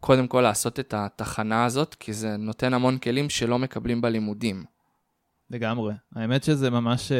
קודם 0.00 0.26
כל 0.26 0.40
לעשות 0.40 0.80
את 0.80 0.94
התחנה 0.94 1.64
הזאת, 1.64 1.94
כי 1.94 2.12
זה 2.12 2.36
נותן 2.36 2.74
המון 2.74 2.98
כלים 2.98 3.30
שלא 3.30 3.58
מקבלים 3.58 4.00
בלימודים. 4.00 4.64
לגמרי. 5.50 5.94
האמת 6.14 6.44
שזה 6.44 6.70
ממש 6.70 7.12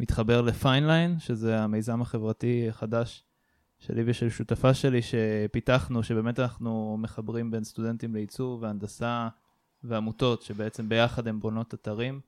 מתחבר 0.00 0.40
לפיינליין, 0.40 1.18
שזה 1.18 1.60
המיזם 1.60 2.02
החברתי 2.02 2.68
החדש 2.68 3.24
שלי 3.78 4.02
ושל 4.06 4.28
שותפה 4.28 4.74
שלי 4.74 5.00
שפיתחנו, 5.02 6.02
שבאמת 6.02 6.40
אנחנו 6.40 6.96
מחברים 7.00 7.50
בין 7.50 7.64
סטודנטים 7.64 8.14
לעיצוב 8.14 8.62
והנדסה 8.62 9.28
ועמותות, 9.84 10.42
שבעצם 10.42 10.88
ביחד 10.88 11.28
הן 11.28 11.40
בונות 11.40 11.74
אתרים. 11.74 12.20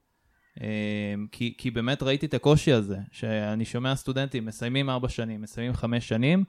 כי, 1.32 1.54
כי 1.58 1.70
באמת 1.70 2.02
ראיתי 2.02 2.26
את 2.26 2.34
הקושי 2.34 2.72
הזה, 2.72 2.98
שאני 3.12 3.64
שומע 3.64 3.96
סטודנטים 3.96 4.46
מסיימים 4.46 4.90
ארבע 4.90 5.08
שנים, 5.08 5.42
מסיימים 5.42 5.74
חמש 5.74 6.08
שנים, 6.08 6.44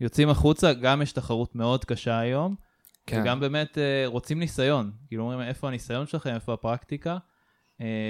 יוצאים 0.00 0.28
החוצה, 0.28 0.72
גם 0.72 1.02
יש 1.02 1.12
תחרות 1.12 1.54
מאוד 1.54 1.84
קשה 1.84 2.18
היום, 2.18 2.54
כן. 3.06 3.20
וגם 3.20 3.40
באמת 3.40 3.78
רוצים 4.06 4.38
ניסיון. 4.38 4.90
כאילו 5.06 5.22
אומרים, 5.22 5.40
איפה 5.40 5.68
הניסיון 5.68 6.06
שלכם, 6.06 6.34
איפה 6.34 6.52
הפרקטיקה? 6.52 7.18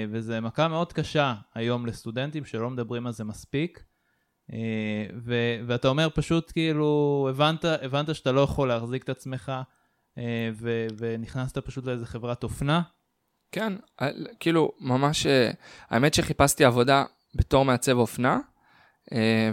וזה 0.09 0.41
מכה 0.41 0.67
מאוד 0.67 0.93
קשה 0.93 1.35
היום 1.55 1.85
לסטודנטים 1.85 2.45
שלא 2.45 2.69
מדברים 2.69 3.07
על 3.07 3.13
זה 3.13 3.23
מספיק. 3.23 3.83
ו- 5.25 5.59
ואתה 5.67 5.87
אומר 5.87 6.07
פשוט 6.13 6.51
כאילו, 6.51 7.27
הבנת, 7.29 7.65
הבנת 7.65 8.15
שאתה 8.15 8.31
לא 8.31 8.41
יכול 8.41 8.67
להחזיק 8.67 9.03
את 9.03 9.09
עצמך, 9.09 9.51
ו- 10.53 10.87
ונכנסת 10.97 11.57
פשוט 11.57 11.85
לאיזה 11.85 12.05
חברת 12.05 12.43
אופנה. 12.43 12.81
כן, 13.53 13.73
כאילו, 14.39 14.71
ממש, 14.79 15.27
האמת 15.89 16.13
שחיפשתי 16.13 16.65
עבודה 16.65 17.03
בתור 17.35 17.65
מעצב 17.65 17.97
אופנה, 17.97 18.39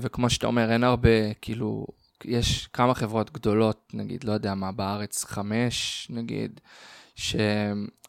וכמו 0.01 0.31
שאתה 0.31 0.47
אומר, 0.47 0.73
אין 0.73 0.85
הרבה, 0.85 1.35
כאילו, 1.35 1.87
יש 2.25 2.67
כמה 2.67 2.95
חברות 2.95 3.31
גדולות, 3.33 3.91
נגיד, 3.95 4.25
לא 4.25 4.33
יודע 4.33 4.55
מה, 4.55 4.73
בארץ, 4.73 5.25
חמש, 5.25 6.07
נגיד, 6.11 6.61
ש... 7.15 7.37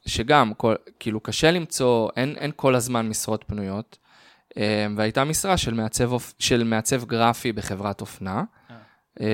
שגם, 0.05 0.53
כל, 0.53 0.75
כאילו, 1.00 1.19
קשה 1.19 1.51
למצוא, 1.51 2.10
אין, 2.17 2.36
אין 2.38 2.51
כל 2.55 2.75
הזמן 2.75 3.10
משרות 3.10 3.43
פנויות, 3.48 3.98
והייתה 4.95 5.24
משרה 5.24 5.57
של 5.57 5.74
מעצב, 5.74 6.12
של 6.39 6.63
מעצב 6.63 7.06
גרפי 7.06 7.51
בחברת 7.51 8.01
אופנה. 8.01 8.43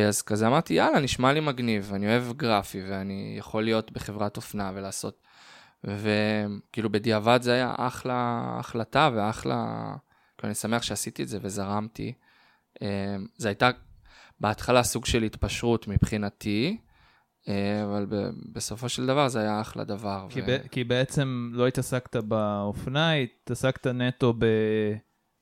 אז 0.08 0.22
כזה 0.22 0.48
אמרתי, 0.48 0.74
יאללה, 0.74 1.00
נשמע 1.00 1.34
לי 1.34 1.40
מגניב, 1.40 1.92
אני 1.94 2.08
אוהב 2.08 2.34
גרפי 2.38 2.82
ואני 2.90 3.36
יכול 3.40 3.64
להיות 3.64 3.92
בחברת 3.92 4.38
אופנה 4.38 4.72
ולעשות... 4.76 5.27
וכאילו 5.84 6.90
בדיעבד 6.92 7.40
זה 7.42 7.54
היה 7.54 7.74
אחלה 7.78 8.48
החלטה 8.60 9.10
ואחלה... 9.16 9.94
כאילו 10.38 10.48
אני 10.48 10.56
שמח 10.56 10.82
שעשיתי 10.82 11.24
את 11.24 11.28
זה 11.28 11.40
וזרמתי. 11.42 12.14
זה 13.38 13.48
הייתה 13.48 13.70
בהתחלה 14.40 14.84
סוג 14.84 15.06
של 15.06 15.24
התפשרות 15.24 15.88
מבחינתי, 15.88 16.78
אבל 17.84 18.06
בסופו 18.52 18.90
של 18.90 19.06
דבר 19.06 19.28
זה 19.28 19.42
היה 19.42 19.62
אחלה 19.62 19.84
דבר. 19.84 20.28
כי, 20.30 20.42
ו... 20.42 20.46
ב- 20.48 20.68
כי 20.72 20.84
בעצם 20.84 21.50
לא 21.54 21.68
התעסקת 21.68 22.16
באופנה, 22.16 23.14
התעסקת 23.14 23.88
נטו 23.88 24.34
ב... 24.40 24.46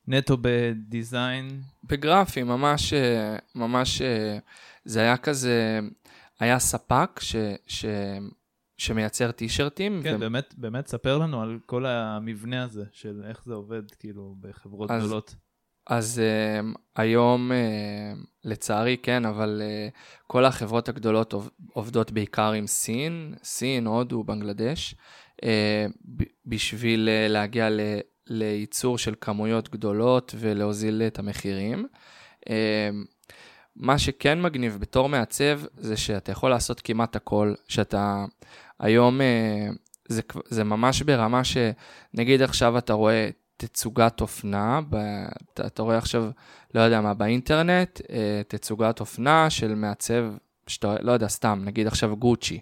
נטו 0.08 0.36
בדיזיין? 0.40 1.60
בגרפי, 1.84 2.42
ממש, 2.42 2.92
ממש, 3.54 4.02
זה 4.84 5.00
היה 5.00 5.16
כזה, 5.16 5.80
היה 6.40 6.58
ספק 6.58 7.20
ש, 7.20 7.36
ש, 7.66 7.84
שמייצר 8.78 9.30
טישרטים. 9.30 10.00
כן, 10.02 10.14
ו... 10.16 10.18
באמת, 10.18 10.54
באמת, 10.56 10.86
ספר 10.86 11.18
לנו 11.18 11.42
על 11.42 11.58
כל 11.66 11.86
המבנה 11.86 12.64
הזה, 12.64 12.84
של 12.92 13.22
איך 13.28 13.44
זה 13.44 13.54
עובד, 13.54 13.90
כאילו, 13.90 14.34
בחברות 14.40 14.90
אז, 14.90 15.02
גדולות. 15.02 15.34
אז 15.86 16.22
uh, 16.22 16.78
היום, 16.96 17.50
uh, 17.50 18.26
לצערי, 18.44 18.96
כן, 19.02 19.24
אבל 19.24 19.62
uh, 19.62 20.22
כל 20.26 20.44
החברות 20.44 20.88
הגדולות 20.88 21.34
עובדות 21.72 22.12
בעיקר 22.12 22.52
עם 22.52 22.66
סין, 22.66 23.34
סין, 23.42 23.86
הודו, 23.86 24.24
בנגלדש, 24.24 24.94
uh, 25.42 25.46
בשביל 26.46 27.08
uh, 27.08 27.32
להגיע 27.32 27.70
ל... 27.70 27.80
לייצור 28.28 28.98
של 28.98 29.14
כמויות 29.20 29.68
גדולות 29.68 30.34
ולהוזיל 30.38 31.02
את 31.02 31.18
המחירים. 31.18 31.86
אמ, 32.50 32.54
מה 33.76 33.98
שכן 33.98 34.42
מגניב 34.42 34.78
בתור 34.80 35.08
מעצב 35.08 35.60
זה 35.76 35.96
שאתה 35.96 36.32
יכול 36.32 36.50
לעשות 36.50 36.80
כמעט 36.80 37.16
הכל, 37.16 37.54
שאתה 37.68 38.24
היום 38.80 39.20
אה, 39.20 39.68
זה, 40.08 40.22
זה 40.48 40.64
ממש 40.64 41.02
ברמה 41.02 41.42
שנגיד 41.44 42.42
עכשיו 42.42 42.78
אתה 42.78 42.92
רואה 42.92 43.30
תצוגת 43.56 44.20
אופנה, 44.20 44.80
אתה, 45.54 45.66
אתה 45.66 45.82
רואה 45.82 45.98
עכשיו, 45.98 46.30
לא 46.74 46.80
יודע 46.80 47.00
מה, 47.00 47.14
באינטרנט, 47.14 48.00
אה, 48.10 48.42
תצוגת 48.48 49.00
אופנה 49.00 49.50
של 49.50 49.74
מעצב, 49.74 50.24
שאתה, 50.66 50.94
לא 51.00 51.12
יודע, 51.12 51.28
סתם, 51.28 51.62
נגיד 51.64 51.86
עכשיו 51.86 52.16
גוצ'י. 52.16 52.60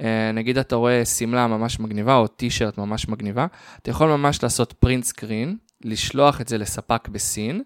אה, 0.00 0.32
נגיד 0.34 0.58
אתה 0.58 0.76
רואה 0.76 1.04
שמלה 1.04 1.46
ממש 1.46 1.80
מגניבה 1.80 2.16
או 2.16 2.26
טישרט 2.26 2.78
ממש 2.78 3.08
מגניבה, 3.08 3.46
אתה 3.82 3.90
יכול 3.90 4.08
ממש 4.08 4.42
לעשות 4.42 4.72
פרינט 4.72 5.04
סקרין, 5.04 5.56
לשלוח 5.84 6.40
את 6.40 6.48
זה 6.48 6.58
לספק 6.58 7.08
בסין, 7.08 7.62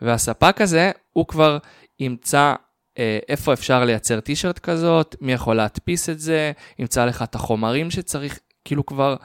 והספק 0.00 0.60
הזה 0.60 0.90
הוא 1.12 1.26
כבר 1.26 1.58
ימצא 2.00 2.54
איפה 3.28 3.52
אפשר 3.52 3.84
לייצר 3.84 4.20
טישרט 4.20 4.58
כזאת, 4.58 5.16
מי 5.20 5.32
יכול 5.32 5.56
להדפיס 5.56 6.10
את 6.10 6.20
זה, 6.20 6.52
ימצא 6.78 7.04
לך 7.04 7.22
את 7.22 7.34
החומרים 7.34 7.90
שצריך, 7.90 8.38
כאילו 8.64 8.86
כבר, 8.86 9.16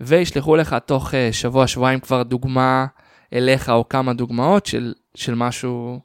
וישלחו 0.00 0.56
לך 0.56 0.76
תוך 0.86 1.14
אה, 1.14 1.32
שבוע, 1.32 1.66
שבועיים 1.66 2.00
כבר 2.00 2.22
דוגמה 2.22 2.86
אליך 3.32 3.68
או 3.68 3.88
כמה 3.88 4.14
דוגמאות 4.14 4.66
של, 4.66 4.94
של 5.14 5.34
משהו 5.34 6.00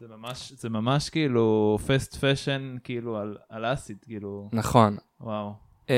זה 0.00 0.06
ממש, 0.08 0.52
זה 0.52 0.68
ממש 0.68 1.10
כאילו 1.10 1.78
פסט 1.86 2.24
פשן, 2.24 2.76
כאילו 2.84 3.18
על, 3.18 3.36
על 3.48 3.72
אסיד, 3.72 3.96
כאילו. 4.02 4.48
נכון. 4.52 4.96
וואו. 5.20 5.52
Um, 5.86 5.90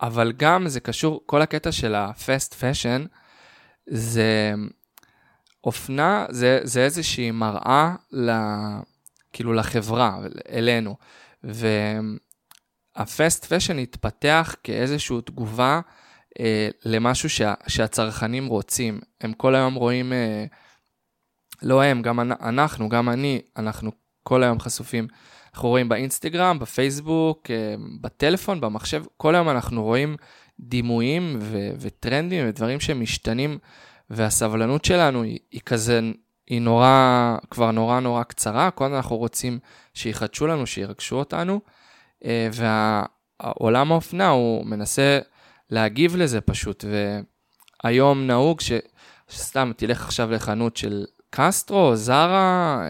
אבל 0.00 0.32
גם 0.32 0.68
זה 0.68 0.80
קשור, 0.80 1.20
כל 1.26 1.42
הקטע 1.42 1.72
של 1.72 1.94
הפסט 1.94 2.54
פשן, 2.54 3.04
זה 3.86 4.54
אופנה, 5.64 6.26
זה, 6.30 6.60
זה 6.62 6.84
איזושהי 6.84 7.30
מראה 7.30 7.94
ל, 8.12 8.30
כאילו 9.32 9.52
לחברה, 9.52 10.18
אלינו. 10.52 10.96
והפסט 12.96 13.52
פשן 13.52 13.78
התפתח 13.78 14.54
כאיזושהי 14.64 15.16
תגובה 15.26 15.80
אה, 16.40 16.68
למשהו 16.84 17.30
שה, 17.30 17.54
שהצרכנים 17.68 18.46
רוצים. 18.46 19.00
הם 19.20 19.32
כל 19.32 19.54
היום 19.54 19.74
רואים... 19.74 20.12
אה, 20.12 20.44
לא 21.62 21.82
הם, 21.82 22.02
גם 22.02 22.20
אנחנו, 22.20 22.88
גם 22.88 23.08
אני, 23.08 23.40
אנחנו 23.56 23.90
כל 24.22 24.42
היום 24.42 24.60
חשופים. 24.60 25.06
אנחנו 25.54 25.68
רואים 25.68 25.88
באינסטגרם, 25.88 26.58
בפייסבוק, 26.58 27.50
אה, 27.50 27.74
בטלפון, 28.00 28.60
במחשב, 28.60 29.04
כל 29.16 29.34
היום 29.34 29.48
אנחנו 29.48 29.82
רואים 29.82 30.16
דימויים 30.60 31.38
ו- 31.40 31.70
וטרנדים 31.80 32.48
ודברים 32.48 32.80
שמשתנים, 32.80 33.58
והסבלנות 34.10 34.84
שלנו 34.84 35.22
היא, 35.22 35.38
היא 35.50 35.60
כזה, 35.66 36.00
היא 36.50 36.60
נורא, 36.60 37.36
כבר 37.50 37.70
נורא 37.70 38.00
נורא 38.00 38.22
קצרה, 38.22 38.70
כל 38.70 38.84
הזמן 38.84 38.96
אנחנו 38.96 39.16
רוצים 39.16 39.58
שיחדשו 39.94 40.46
לנו, 40.46 40.66
שירגשו 40.66 41.16
אותנו, 41.16 41.60
אה, 42.24 42.48
והעולם 42.52 43.92
האופנה 43.92 44.28
הוא 44.28 44.66
מנסה 44.66 45.18
להגיב 45.70 46.16
לזה 46.16 46.40
פשוט, 46.40 46.84
והיום 47.84 48.26
נהוג 48.26 48.60
ש... 48.60 48.72
שסתם 49.28 49.72
תלך 49.76 50.04
עכשיו 50.04 50.30
לחנות 50.30 50.76
של 50.76 51.04
קסטרו, 51.30 51.96
זרה, 51.96 52.82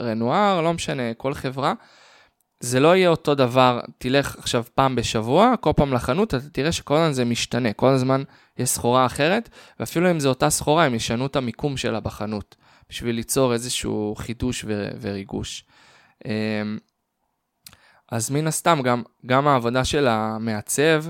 רנואר, 0.00 0.60
לא 0.60 0.72
משנה, 0.72 1.14
כל 1.14 1.34
חברה. 1.34 1.72
זה 2.60 2.80
לא 2.80 2.96
יהיה 2.96 3.08
אותו 3.08 3.34
דבר, 3.34 3.80
תלך 3.98 4.36
עכשיו 4.38 4.64
פעם 4.74 4.96
בשבוע, 4.96 5.54
כל 5.60 5.72
פעם 5.76 5.92
לחנות, 5.92 6.34
אתה 6.34 6.50
תראה 6.52 6.72
שכל 6.72 6.96
הזמן 6.96 7.12
זה 7.12 7.24
משתנה, 7.24 7.72
כל 7.72 7.88
הזמן 7.88 8.22
יש 8.58 8.68
סחורה 8.68 9.06
אחרת, 9.06 9.48
ואפילו 9.80 10.10
אם 10.10 10.20
זו 10.20 10.28
אותה 10.28 10.50
סחורה, 10.50 10.84
הם 10.84 10.94
ישנו 10.94 11.26
את 11.26 11.36
המיקום 11.36 11.76
שלה 11.76 12.00
בחנות, 12.00 12.56
בשביל 12.92 13.16
ליצור 13.16 13.52
איזשהו 13.52 14.14
חידוש 14.18 14.64
ו- 14.68 14.88
וריגוש. 15.00 15.64
אמ, 16.24 16.78
אז 18.10 18.30
מן 18.30 18.46
הסתם, 18.46 18.80
גם, 18.84 19.02
גם 19.26 19.48
העבודה 19.48 19.84
של 19.84 20.08
המעצב 20.08 21.04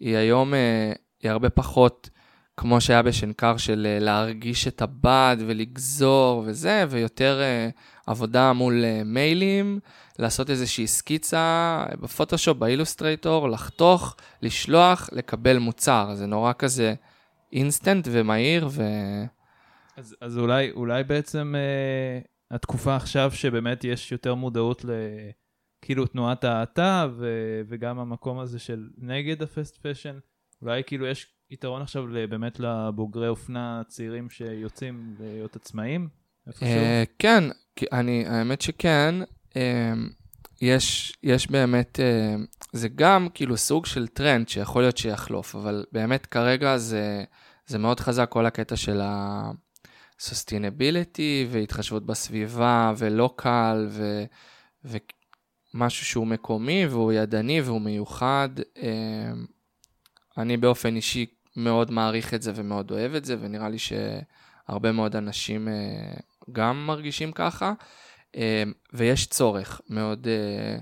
היא 0.00 0.16
היום, 0.16 0.54
אה, 0.54 0.92
היא 1.22 1.30
הרבה 1.30 1.50
פחות 1.50 2.10
כמו 2.56 2.80
שהיה 2.80 3.02
בשנקר 3.02 3.56
של 3.56 3.86
אה, 3.90 3.98
להרגיש 3.98 4.68
את 4.68 4.82
הבד 4.82 5.36
ולגזור 5.40 6.42
וזה, 6.46 6.84
ויותר 6.90 7.40
אה, 7.40 7.68
עבודה 8.06 8.52
מול 8.52 8.84
מיילים, 9.04 9.80
לעשות 10.18 10.50
איזושהי 10.50 10.86
סקיצה 10.86 11.84
בפוטושופ, 12.00 12.58
באילוסטרייטור, 12.58 13.50
לחתוך, 13.50 14.16
לשלוח, 14.42 15.08
לקבל 15.12 15.58
מוצר. 15.58 16.10
זה 16.14 16.26
נורא 16.26 16.52
כזה 16.58 16.94
אינסטנט 17.52 18.08
ומהיר 18.10 18.68
ו... 18.70 18.82
אז, 20.00 20.16
אז 20.20 20.38
אולי, 20.38 20.70
אולי 20.70 21.04
בעצם 21.04 21.54
אה, 21.56 22.20
התקופה 22.50 22.96
עכשיו 22.96 23.30
שבאמת 23.32 23.84
יש 23.84 24.12
יותר 24.12 24.34
מודעות 24.34 24.84
ל... 24.84 24.90
כאילו 25.82 26.06
תנועת 26.06 26.44
האטה 26.44 27.06
ו- 27.16 27.60
וגם 27.68 27.98
המקום 27.98 28.38
הזה 28.38 28.58
של 28.58 28.88
נגד 28.98 29.42
ה 29.42 29.51
fast 29.51 29.86
fashion, 29.86 30.18
אולי 30.62 30.82
כאילו 30.86 31.06
יש 31.06 31.26
יתרון 31.50 31.82
עכשיו 31.82 32.06
באמת 32.30 32.60
לבוגרי 32.60 33.28
אופנה 33.28 33.82
צעירים 33.88 34.30
שיוצאים 34.30 35.14
להיות 35.20 35.56
עצמאים? 35.56 36.08
אה, 36.62 37.04
כן, 37.18 37.44
אני, 37.92 38.26
האמת 38.26 38.60
שכן. 38.60 39.14
אה, 39.56 39.92
יש, 40.60 41.16
יש 41.22 41.50
באמת, 41.50 42.00
אה, 42.00 42.36
זה 42.72 42.88
גם 42.88 43.28
כאילו 43.34 43.56
סוג 43.56 43.86
של 43.86 44.08
טרנד 44.08 44.48
שיכול 44.48 44.82
להיות 44.82 44.96
שיחלוף, 44.96 45.54
אבל 45.54 45.84
באמת 45.92 46.26
כרגע 46.26 46.76
זה, 46.76 47.24
זה 47.66 47.78
מאוד 47.78 48.00
חזק 48.00 48.28
כל 48.28 48.46
הקטע 48.46 48.76
של 48.76 49.00
ה-sustainability 50.20 51.46
והתחשבות 51.50 52.06
בסביבה 52.06 52.92
ולוקל 52.96 53.86
ו... 53.90 54.24
משהו 55.74 56.06
שהוא 56.06 56.26
מקומי 56.26 56.86
והוא 56.86 57.12
ידני 57.12 57.60
והוא 57.60 57.80
מיוחד. 57.80 58.48
אמ, 58.76 59.46
אני 60.38 60.56
באופן 60.56 60.96
אישי 60.96 61.26
מאוד 61.56 61.90
מעריך 61.90 62.34
את 62.34 62.42
זה 62.42 62.52
ומאוד 62.54 62.90
אוהב 62.90 63.14
את 63.14 63.24
זה, 63.24 63.36
ונראה 63.40 63.68
לי 63.68 63.78
שהרבה 63.78 64.92
מאוד 64.92 65.16
אנשים 65.16 65.68
אה, 65.68 66.14
גם 66.52 66.86
מרגישים 66.86 67.32
ככה, 67.32 67.72
אמ, 68.34 68.72
ויש 68.92 69.26
צורך 69.26 69.80
מאוד, 69.88 70.28
אה, 70.28 70.78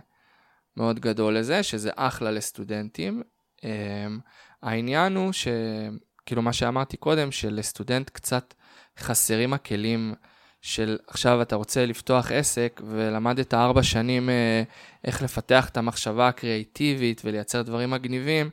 מאוד 0.77 1.01
גדול 1.01 1.37
לזה, 1.37 1.63
שזה 1.63 1.91
אחלה 1.97 2.31
לסטודנטים. 2.31 3.23
אמ, 3.65 4.19
העניין 4.63 5.17
הוא 5.17 5.33
שכאילו 5.33 6.43
מה 6.43 6.53
שאמרתי 6.53 6.97
קודם, 6.97 7.33
שלסטודנט 7.33 8.11
קצת 8.11 8.55
חסרים 8.99 9.53
הכלים 9.53 10.15
של 10.61 10.99
עכשיו 11.07 11.43
אתה 11.43 11.57
רוצה 11.57 11.87
לפתוח 11.87 12.33
עסק 12.33 12.81
ולמדת 12.85 13.55
ארבע 13.55 13.83
שנים 13.83 14.31
אה, 14.31 14.63
איך 15.05 15.23
לפתח 15.23 15.69
את 15.69 15.77
המחשבה 15.77 16.29
הקריאיטיבית 16.29 17.23
ולייצר 17.25 17.63
דברים 17.63 17.91
מגניבים, 17.91 18.51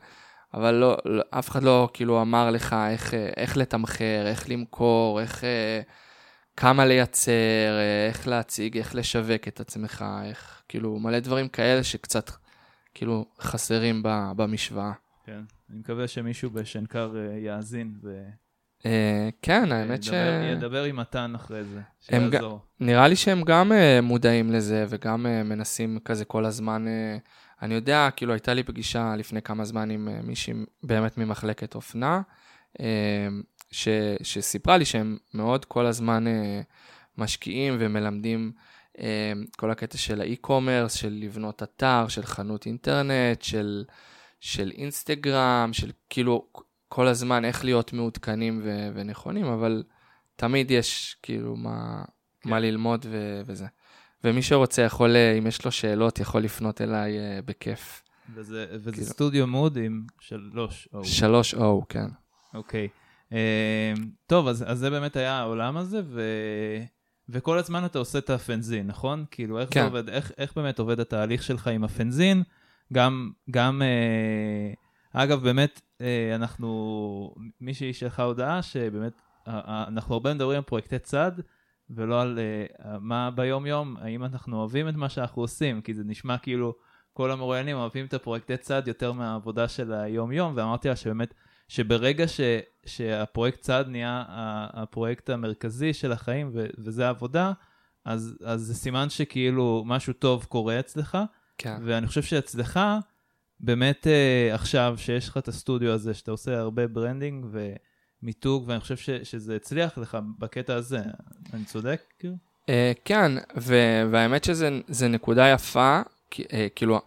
אבל 0.54 0.72
לא, 0.72 0.98
לא, 1.06 1.24
אף 1.30 1.50
אחד 1.50 1.64
לא 1.64 1.90
כאילו 1.94 2.22
אמר 2.22 2.52
לך 2.52 2.76
איך, 2.90 3.14
אה, 3.14 3.30
איך 3.38 3.58
לתמחר, 3.58 4.24
איך 4.26 4.50
למכור, 4.50 5.22
איך, 5.22 5.44
אה, 5.44 5.82
כמה 6.58 6.86
לייצר, 6.86 7.78
איך 8.08 8.28
להציג, 8.28 8.78
איך 8.78 8.96
לשווק 8.96 9.48
את 9.48 9.60
עצמך, 9.60 10.06
איך, 10.24 10.62
כאילו 10.68 11.00
מלא 11.00 11.20
דברים 11.20 11.48
כאלה 11.48 11.84
שקצת 11.84 12.32
כאילו 12.94 13.26
חסרים 13.40 14.02
במשוואה. 14.36 14.92
כן, 15.26 15.42
אני 15.70 15.80
מקווה 15.80 16.08
שמישהו 16.08 16.50
בשנקר 16.50 17.16
יאזין 17.38 17.96
ו... 18.04 18.26
אה, 18.86 19.30
כן, 19.42 19.72
האמת 19.72 20.04
ש... 20.04 20.10
ידבר 20.52 20.84
עם 20.84 20.96
מתן 20.96 21.36
אחרי 21.36 21.64
זה, 21.64 21.82
שיעזור. 22.02 22.60
נראה 22.80 23.08
לי 23.08 23.16
שהם 23.16 23.44
גם 23.44 23.72
אה, 23.72 24.02
מודעים 24.02 24.52
לזה 24.52 24.86
וגם 24.90 25.26
אה, 25.26 25.44
מנסים 25.44 26.00
כזה 26.06 26.26
כל 26.26 26.46
הזמן. 26.46 26.86
אני 27.62 27.74
יודע, 27.74 28.10
כאילו 28.16 28.34
הייתה 28.34 28.54
לי 28.54 28.64
פגישה 28.64 29.16
לפני 29.16 29.42
כמה 29.42 29.66
זמן 29.66 29.90
עם 29.90 30.08
מישהי 30.24 30.54
באמת 30.84 31.18
ממחלקת 31.18 31.76
אופנה, 31.76 32.22
ש, 33.72 33.88
שסיפרה 34.24 34.78
לי 34.78 34.86
שהם 34.86 35.18
מאוד 35.34 35.66
כל 35.66 35.86
הזמן 35.86 36.26
משקיעים 37.18 37.78
ומלמדים 37.80 38.52
כל 39.58 39.72
הקטע 39.72 39.98
של 39.98 40.22
האי-קומרס, 40.22 40.94
של 40.94 41.18
לבנות 41.22 41.64
אתר, 41.64 42.08
של 42.08 42.24
חנות 42.24 42.66
אינטרנט, 42.66 43.42
של, 43.42 43.84
של 44.40 44.72
אינסטגרם, 44.78 45.70
של 45.74 45.92
כאילו 46.10 46.48
כל 46.88 47.08
הזמן 47.08 47.46
איך 47.46 47.66
להיות 47.66 47.94
מעודכנים 47.94 48.62
ו- 48.64 48.90
ונכונים, 48.94 49.46
אבל 49.46 49.84
תמיד 50.36 50.72
יש 50.72 51.18
כאילו 51.22 51.56
מה, 51.56 52.04
כן. 52.42 52.50
מה 52.50 52.60
ללמוד 52.60 53.06
ו- 53.10 53.42
וזה. 53.46 53.66
ומי 54.24 54.42
שרוצה 54.42 54.82
יכול, 54.82 55.16
אה, 55.16 55.38
אם 55.38 55.48
יש 55.48 55.66
לו 55.66 55.72
שאלות, 55.72 56.20
יכול 56.20 56.42
לפנות 56.42 56.82
אליי 56.82 57.18
uh, 57.18 57.42
בכיף. 57.46 58.04
וזה, 58.34 58.66
וזה 58.72 58.92
כאילו. 58.92 59.08
סטודיו 59.08 59.48
מוד 59.48 59.78
עם 59.78 60.04
שלוש 60.20 60.88
O. 60.94 61.04
שלוש 61.04 61.54
O, 61.54 61.86
כן. 61.90 62.08
אוקיי. 62.54 62.88
Uh, 63.30 63.36
טוב, 64.28 64.48
אז, 64.48 64.64
אז 64.68 64.80
זה 64.80 64.90
באמת 64.90 65.16
היה 65.16 65.40
העולם 65.40 65.78
הזה, 65.78 66.02
ו... 66.06 66.22
וכל 67.30 67.58
הזמן 67.58 67.86
אתה 67.86 68.00
עושה 68.00 68.18
את 68.18 68.30
הפנזין, 68.30 68.88
נכון? 68.88 69.26
כאילו, 69.32 69.60
איך 69.60 69.70
כן. 69.74 69.80
זה 69.80 69.86
עובד, 69.86 70.10
איך, 70.10 70.32
איך 70.38 70.54
באמת 70.56 70.80
עובד 70.80 71.00
התהליך 71.00 71.44
שלך 71.44 71.68
עם 71.68 71.84
הפנזין? 71.84 72.44
גם, 72.94 73.32
גם 73.52 73.82
uh, 73.82 74.85
אגב, 75.18 75.44
באמת, 75.44 75.82
אה, 76.02 76.36
אנחנו, 76.36 77.36
מישהי 77.62 77.94
שלחה 77.94 78.24
הודעה 78.24 78.62
שבאמת, 78.62 79.14
אנחנו 79.48 80.14
הרבה 80.14 80.34
מדברים 80.34 80.58
על 80.58 80.64
פרויקטי 80.64 81.00
צד, 81.00 81.32
ולא 81.90 82.22
על 82.22 82.40
מה 83.00 83.32
ביום-יום, 83.32 83.98
האם 83.98 84.24
אנחנו 84.24 84.58
אוהבים 84.58 84.90
את 84.90 84.96
מה 84.96 85.10
שאנחנו 85.10 85.42
עושים, 85.42 85.82
כי 85.82 85.94
זה 85.94 86.04
נשמע 86.06 86.38
כאילו 86.38 86.76
כל 87.14 87.32
המרואיינים 87.32 87.78
אוהבים 87.78 88.06
את 88.06 88.14
הפרויקטי 88.14 88.58
צד 88.58 88.88
יותר 88.88 89.12
מהעבודה 89.12 89.68
של 89.68 89.94
היום-יום, 89.94 90.54
ואמרתי 90.56 90.88
לה 90.88 90.96
שבאמת, 90.96 91.34
שברגע 91.68 92.28
ש, 92.28 92.40
שהפרויקט 92.86 93.62
צד 93.62 93.86
נהיה 93.88 94.24
הפרויקט 94.74 95.30
המרכזי 95.30 95.94
של 95.94 96.12
החיים, 96.12 96.52
ו, 96.54 96.66
וזה 96.78 97.06
העבודה, 97.06 97.52
אז, 98.06 98.38
אז 98.44 98.62
זה 98.62 98.74
סימן 98.74 99.10
שכאילו 99.10 99.84
משהו 99.86 100.14
טוב 100.14 100.46
קורה 100.50 100.80
אצלך, 100.80 101.18
כן. 101.58 101.78
ואני 101.86 102.08
חושב 102.08 102.22
שאצלך, 102.22 102.80
באמת 103.60 104.08
uh, 104.08 104.54
עכשיו 104.54 104.96
שיש 104.98 105.30
לך 105.30 105.38
את 105.38 105.48
הסטודיו 105.48 105.92
הזה, 105.92 106.14
שאתה 106.14 106.32
עושה 106.32 106.60
הרבה 106.60 106.88
branding 106.88 107.46
ומיתוג, 108.22 108.64
ואני 108.68 108.80
חושב 108.80 108.98
ש, 108.98 109.10
שזה 109.10 109.56
הצליח 109.56 109.98
לך 109.98 110.18
בקטע 110.40 110.76
הזה, 110.76 111.00
אני 111.54 111.66
צודק? 111.66 112.02
Uh, 112.66 112.70
כן, 113.06 113.32
ו- 113.58 114.04
והאמת 114.12 114.44
שזה 114.44 115.08
נקודה 115.08 115.48
יפה, 115.48 116.02
כי, 116.32 116.44
uh, 116.44 116.48
כאילו 116.76 117.02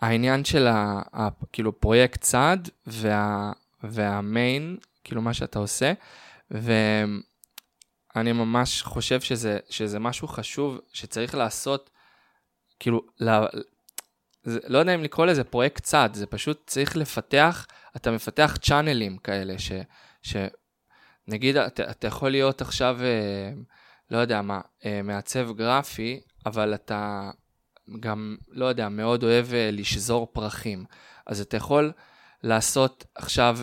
העניין 0.00 0.44
של 0.44 0.66
ה, 0.66 1.02
ה, 1.12 1.28
כאילו 1.52 1.80
פרויקט 1.80 2.20
צד 2.20 2.58
וה, 2.86 3.52
והמיין, 3.82 4.76
כאילו 5.04 5.22
מה 5.22 5.34
שאתה 5.34 5.58
עושה, 5.58 5.92
ואני 6.50 8.32
ממש 8.32 8.82
חושב 8.82 9.20
שזה, 9.20 9.58
שזה 9.70 9.98
משהו 9.98 10.28
חשוב 10.28 10.80
שצריך 10.92 11.34
לעשות, 11.34 11.90
כאילו, 12.80 13.06
זה, 14.44 14.60
לא 14.66 14.78
יודע 14.78 14.94
אם 14.94 15.02
לקרוא 15.02 15.26
לזה 15.26 15.44
פרויקט 15.44 15.82
צד, 15.82 16.08
זה 16.12 16.26
פשוט 16.26 16.62
צריך 16.66 16.96
לפתח, 16.96 17.66
אתה 17.96 18.10
מפתח 18.10 18.56
צ'אנלים 18.62 19.18
כאלה, 19.18 19.54
ש, 19.58 19.72
שנגיד 20.22 21.56
אתה, 21.56 21.90
אתה 21.90 22.06
יכול 22.06 22.30
להיות 22.30 22.60
עכשיו, 22.60 22.98
אה, 23.02 23.52
לא 24.10 24.18
יודע 24.18 24.42
מה, 24.42 24.60
אה, 24.84 25.02
מעצב 25.02 25.52
גרפי, 25.56 26.20
אבל 26.46 26.74
אתה 26.74 27.30
גם, 28.00 28.36
לא 28.48 28.66
יודע, 28.66 28.88
מאוד 28.88 29.24
אוהב 29.24 29.54
אה, 29.54 29.70
לשזור 29.72 30.30
פרחים. 30.32 30.84
אז 31.26 31.40
אתה 31.40 31.56
יכול 31.56 31.92
לעשות 32.42 33.04
עכשיו, 33.14 33.58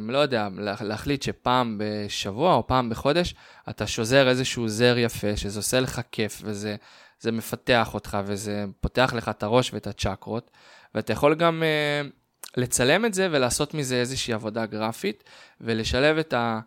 לא 0.00 0.18
יודע, 0.18 0.48
להחליט 0.80 1.22
שפעם 1.22 1.80
בשבוע 1.80 2.54
או 2.54 2.66
פעם 2.66 2.90
בחודש, 2.90 3.34
אתה 3.70 3.86
שוזר 3.86 4.28
איזשהו 4.28 4.68
זר 4.68 4.98
יפה, 4.98 5.36
שזה 5.36 5.58
עושה 5.58 5.80
לך 5.80 6.00
כיף, 6.12 6.42
וזה... 6.44 6.76
זה 7.24 7.32
מפתח 7.32 7.94
אותך 7.94 8.18
וזה 8.26 8.64
פותח 8.80 9.12
לך 9.16 9.28
את 9.28 9.42
הראש 9.42 9.72
ואת 9.74 9.86
הצ'קרות, 9.86 10.50
ואתה 10.94 11.12
יכול 11.12 11.34
גם 11.34 11.62
uh, 11.62 12.10
לצלם 12.56 13.04
את 13.04 13.14
זה 13.14 13.28
ולעשות 13.32 13.74
מזה 13.74 14.00
איזושהי 14.00 14.34
עבודה 14.34 14.66
גרפית, 14.66 15.24
ולשלב 15.60 16.18
את, 16.18 16.32
ה, 16.32 16.60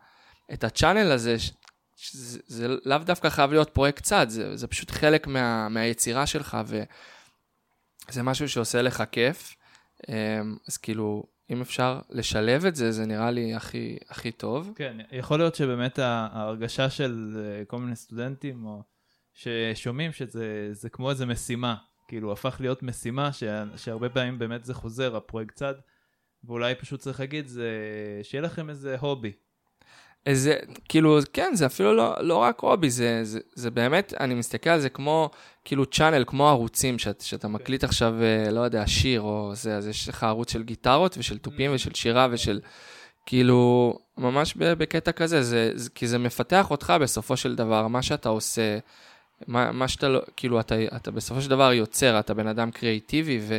את 0.54 0.64
הצ'אנל 0.64 1.12
הזה, 1.12 1.36
שזה, 1.96 2.40
זה 2.48 2.68
לאו 2.86 2.98
דווקא 2.98 3.30
חייב 3.30 3.52
להיות 3.52 3.70
פרויקט 3.70 4.04
צד, 4.04 4.30
זה, 4.30 4.56
זה 4.56 4.68
פשוט 4.68 4.92
חלק 4.92 5.28
מה, 5.28 5.70
מהיצירה 5.70 6.28
שלך, 6.28 6.58
וזה 6.66 8.24
משהו 8.24 8.50
שעושה 8.50 8.82
לך 8.82 9.04
כיף. 9.12 9.56
Um, 10.04 10.10
אז 10.68 10.78
כאילו, 10.78 11.24
אם 11.50 11.62
אפשר 11.62 12.00
לשלב 12.10 12.66
את 12.66 12.76
זה, 12.76 12.92
זה 12.92 13.06
נראה 13.06 13.32
לי 13.32 13.56
הכי, 13.56 13.98
הכי 14.10 14.32
טוב. 14.32 14.74
כן, 14.76 14.98
יכול 15.12 15.40
להיות 15.40 15.56
שבאמת 15.56 16.00
ההרגשה 16.00 16.90
של 16.90 17.38
אה, 17.38 17.66
כל 17.66 17.78
מיני 17.78 17.96
סטודנטים, 17.96 18.66
או 18.66 18.84
ששומעים 19.34 20.12
שזה 20.12 20.70
זה 20.72 20.90
כמו 20.90 21.10
איזה 21.10 21.26
משימה, 21.26 21.76
כאילו 22.08 22.32
הפך 22.32 22.58
להיות 22.60 22.84
משימה, 22.84 23.34
ש, 23.34 23.44
שהרבה 23.76 24.10
פעמים 24.10 24.40
באמת 24.40 24.66
זה 24.66 24.74
חוזר, 24.74 25.16
הפרויקט 25.16 25.56
צד, 25.56 25.74
ואולי 26.44 26.76
פשוט 26.76 27.00
צריך 27.00 27.20
להגיד, 27.20 27.48
זה 27.48 27.70
שיהיה 28.24 28.42
לכם 28.42 28.70
איזה 28.70 28.98
הובי. 29.00 29.32
איזה, 30.28 30.56
כאילו, 30.90 31.20
כן, 31.34 31.52
זה 31.54 31.66
אפילו 31.66 31.94
לא, 31.94 32.16
לא 32.20 32.36
רק 32.36 32.60
הובי, 32.60 32.90
זה, 32.90 33.20
זה, 33.24 33.40
זה 33.54 33.72
באמת, 33.72 34.14
אני 34.20 34.34
מסתכל 34.34 34.70
על 34.70 34.80
זה 34.80 34.90
כמו, 34.90 35.30
כאילו, 35.66 35.86
צ'אנל, 35.86 36.24
כמו 36.28 36.50
ערוצים, 36.50 37.00
שאת, 37.00 37.22
שאתה 37.22 37.48
מקליט 37.48 37.84
עכשיו, 37.84 38.14
אה, 38.22 38.52
לא 38.52 38.62
יודע, 38.62 38.88
שיר, 38.88 39.22
או 39.22 39.52
זה, 39.54 39.78
אז 39.78 39.88
יש 39.88 40.10
לך 40.10 40.24
ערוץ 40.24 40.52
של 40.52 40.64
גיטרות 40.64 41.16
ושל 41.18 41.38
תופים 41.38 41.72
ושל 41.74 41.94
שירה 41.94 42.28
ושל, 42.32 42.60
כאילו, 43.26 43.94
ממש 44.18 44.54
בקטע 44.58 45.12
כזה, 45.12 45.44
זה, 45.44 45.72
זה, 45.76 45.90
כי 45.90 46.08
זה 46.08 46.18
מפתח 46.18 46.72
אותך 46.72 46.94
בסופו 47.02 47.38
של 47.38 47.56
דבר, 47.56 47.88
מה 47.88 48.02
שאתה 48.02 48.30
עושה, 48.30 48.78
מה, 49.48 49.72
מה 49.72 49.88
שאתה 49.88 50.10
לא, 50.10 50.22
כאילו, 50.38 50.60
אתה, 50.60 50.76
אתה 50.96 51.12
בסופו 51.12 51.42
של 51.42 51.50
דבר 51.50 51.74
יוצר, 51.74 52.20
אתה 52.20 52.34
בן 52.34 52.48
אדם 52.48 52.72
קריאיטיבי, 52.72 53.40
ו, 53.42 53.58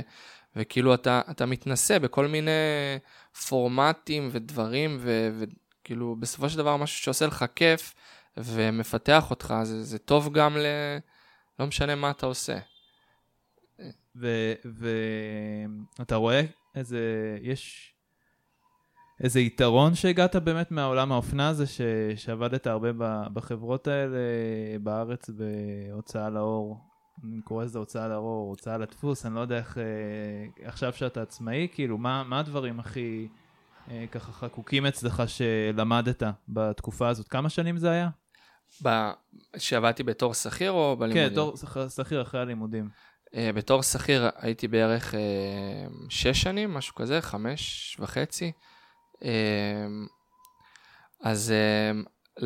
וכאילו, 0.57 0.95
אתה, 0.95 1.21
אתה 1.31 1.47
מתנסה 1.47 1.99
בכל 1.99 2.27
מיני 2.27 2.51
פורמטים 3.49 4.29
ודברים, 4.33 4.99
ו, 5.01 5.29
ו, 5.33 5.45
כאילו, 5.89 6.17
בסופו 6.19 6.49
של 6.49 6.59
דבר 6.59 6.77
משהו 6.77 6.99
שעושה 6.99 7.27
לך 7.27 7.45
כיף 7.55 7.95
ומפתח 8.37 9.31
אותך, 9.31 9.55
זה, 9.63 9.83
זה 9.83 9.99
טוב 9.99 10.33
גם 10.33 10.57
ל... 10.57 10.67
לא 11.59 11.67
משנה 11.67 11.95
מה 11.95 12.11
אתה 12.11 12.27
עושה. 12.27 12.59
ואתה 14.65 16.17
רואה 16.17 16.43
איזה, 16.75 17.01
יש 17.43 17.93
איזה 19.21 19.41
יתרון 19.41 19.95
שהגעת 19.95 20.37
באמת 20.37 20.71
מהעולם 20.71 21.13
האופנה 21.13 21.49
הזה, 21.49 21.67
ש... 21.67 21.81
שעבדת 22.17 22.67
הרבה 22.67 22.89
בחברות 23.33 23.89
האלה 23.89 24.19
בארץ 24.83 25.31
בהוצאה 25.31 26.31
לאור, 26.31 26.81
אני 27.25 27.43
קורא 27.43 27.65
לזה 27.65 27.79
הוצאה 27.79 28.09
לאור, 28.09 28.49
הוצאה 28.49 28.79
לדפוס, 28.79 29.27
אני 29.27 29.35
לא 29.35 29.41
יודע 29.41 29.57
איך, 29.57 29.79
אה, 29.79 29.85
עכשיו 30.67 30.93
שאתה 30.93 31.23
עצמאי, 31.23 31.69
כאילו, 31.73 31.99
מה, 31.99 32.23
מה 32.25 32.39
הדברים 32.39 32.81
הכי... 32.81 33.29
אה, 33.91 34.05
ככה 34.13 34.33
חקוקים 34.33 34.87
אצלך 34.87 35.23
שלמדת 35.27 36.23
בתקופה 36.49 37.09
הזאת? 37.09 37.29
כמה 37.29 37.49
שנים 37.49 37.77
זה 37.77 37.91
היה? 37.91 38.09
שעבדתי 39.57 40.03
בתור 40.03 40.35
שכיר 40.35 40.71
או 40.71 40.97
בלימודים? 40.99 41.29
כן, 41.29 41.33
בתור 41.33 41.89
שכיר 41.89 42.23
אחרי 42.23 42.41
הלימודים. 42.41 42.89
Uh, 43.29 43.31
בתור 43.55 43.83
שכיר 43.83 44.29
הייתי 44.37 44.69
בערך 44.69 45.15
uh, 45.15 45.17
שש 46.09 46.43
שנים, 46.43 46.75
משהו 46.75 46.95
כזה, 46.95 47.21
חמש 47.21 47.97
וחצי. 48.01 48.53
Uh, 49.15 49.21
אז 51.21 51.53
uh, 52.39 52.45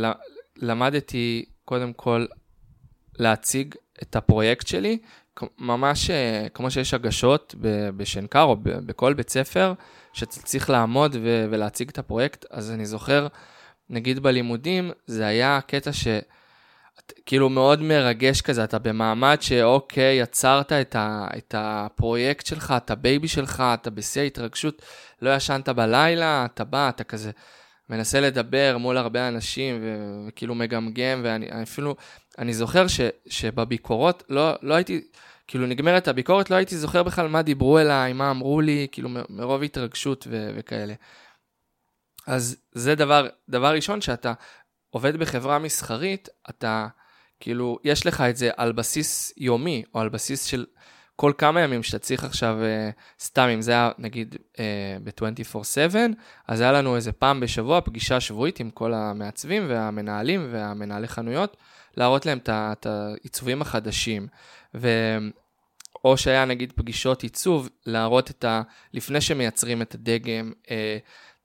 למדתי 0.57 1.45
קודם 1.65 1.93
כל 1.93 2.27
להציג 3.19 3.75
את 4.03 4.17
הפרויקט 4.17 4.67
שלי, 4.67 4.99
ממש 5.59 6.11
uh, 6.11 6.49
כמו 6.55 6.71
שיש 6.71 6.95
הגשות 6.95 7.55
בשנקר 7.97 8.43
או 8.43 8.57
בכל 8.63 9.15
בית 9.15 9.31
ספר, 9.31 9.73
שצריך 10.13 10.71
לעמוד 10.71 11.17
ולהציג 11.23 11.89
את 11.89 11.99
הפרויקט, 11.99 12.45
אז 12.51 12.71
אני 12.71 12.87
זוכר, 12.87 13.27
נגיד 13.91 14.19
בלימודים, 14.19 14.91
זה 15.07 15.27
היה 15.27 15.61
קטע 15.67 15.93
ש... 15.93 16.07
כאילו 17.27 17.49
מאוד 17.49 17.83
מרגש 17.83 18.41
כזה, 18.41 18.65
אתה 18.65 18.79
במעמד 18.79 19.37
שאוקיי, 19.41 20.21
יצרת 20.21 20.73
את, 20.73 20.97
ה, 20.97 21.27
את 21.37 21.55
הפרויקט 21.59 22.47
שלך, 22.47 22.75
את 22.77 22.91
ה 22.91 22.98
baby 22.98 23.29
שלך, 23.29 23.63
אתה 23.75 23.91
בשיא 23.91 24.23
ההתרגשות, 24.23 24.83
לא 25.23 25.35
ישנת 25.37 25.69
בלילה, 25.69 26.45
אתה 26.45 26.65
בא, 26.65 26.89
אתה 26.89 27.05
כזה 27.05 27.31
מנסה 27.91 28.21
לדבר 28.21 28.77
מול 28.79 28.97
הרבה 28.97 29.29
אנשים 29.29 29.79
ו, 29.83 29.97
וכאילו 30.29 30.55
מגמגם, 30.55 31.21
ואני 31.25 31.63
אפילו, 31.63 31.97
אני 32.39 32.55
זוכר 32.55 32.87
ש, 32.87 33.01
שבביקורות 33.29 34.23
לא, 34.29 34.55
לא 34.63 34.75
הייתי, 34.75 35.01
כאילו 35.47 35.67
נגמרת 35.67 36.09
הביקורת, 36.09 36.51
לא 36.51 36.57
הייתי 36.57 36.77
זוכר 36.77 37.03
בכלל 37.03 37.29
מה 37.29 37.43
דיברו 37.43 37.79
אליי, 37.79 38.13
מה 38.13 38.31
אמרו 38.31 38.61
לי, 38.61 38.87
כאילו 38.93 39.09
מרוב 39.29 39.63
התרגשות 39.63 40.27
ו- 40.31 40.51
וכאלה. 40.57 40.95
אז 42.27 42.57
זה 42.73 42.95
דבר, 42.95 43.29
דבר 43.49 43.75
ראשון, 43.75 44.01
שאתה 44.01 44.33
עובד 44.91 45.17
בחברה 45.17 45.59
מסחרית, 45.59 46.29
אתה, 46.51 46.87
כאילו, 47.41 47.79
יש 47.85 48.07
לך 48.07 48.21
את 48.21 48.37
זה 48.37 48.51
על 48.57 48.73
בסיס 48.73 49.33
יומי, 49.37 49.83
או 49.95 50.01
על 50.01 50.09
בסיס 50.09 50.45
של 50.45 50.67
כל 51.17 51.33
כמה 51.39 51.61
ימים 51.61 51.83
שאתה 51.83 51.99
צריך 51.99 52.25
עכשיו, 52.25 52.57
uh, 52.61 53.25
סתם 53.25 53.49
אם 53.55 53.63
זה 53.63 53.73
היה 53.73 53.91
נגיד 53.99 54.35
uh, 54.35 54.59
ב-24/7, 55.05 55.97
אז 56.49 56.61
היה 56.61 56.73
לנו 56.73 56.97
איזה 56.97 57.13
פעם 57.13 57.41
בשבוע 57.41 57.81
פגישה 57.81 58.21
שבועית 58.21 58.61
עם 58.61 58.71
כל 58.71 58.95
המעצבים 58.95 59.67
והמנהלים 59.69 60.49
והמנהלי 60.53 61.09
חנויות, 61.09 61.57
להראות 61.97 62.27
להם 62.27 62.39
את 62.47 62.87
העיצובים 62.87 63.63
החדשים. 63.63 64.27
ו... 64.75 64.89
או 66.05 66.17
שהיה 66.17 66.45
נגיד 66.45 66.73
פגישות 66.77 67.23
עיצוב, 67.23 67.69
להראות 67.87 68.31
את 68.31 68.45
ה... 68.45 68.63
לפני 68.95 69.21
שמייצרים 69.21 69.83
את 69.83 69.95
הדגם, 69.95 70.53
אה, 70.71 70.99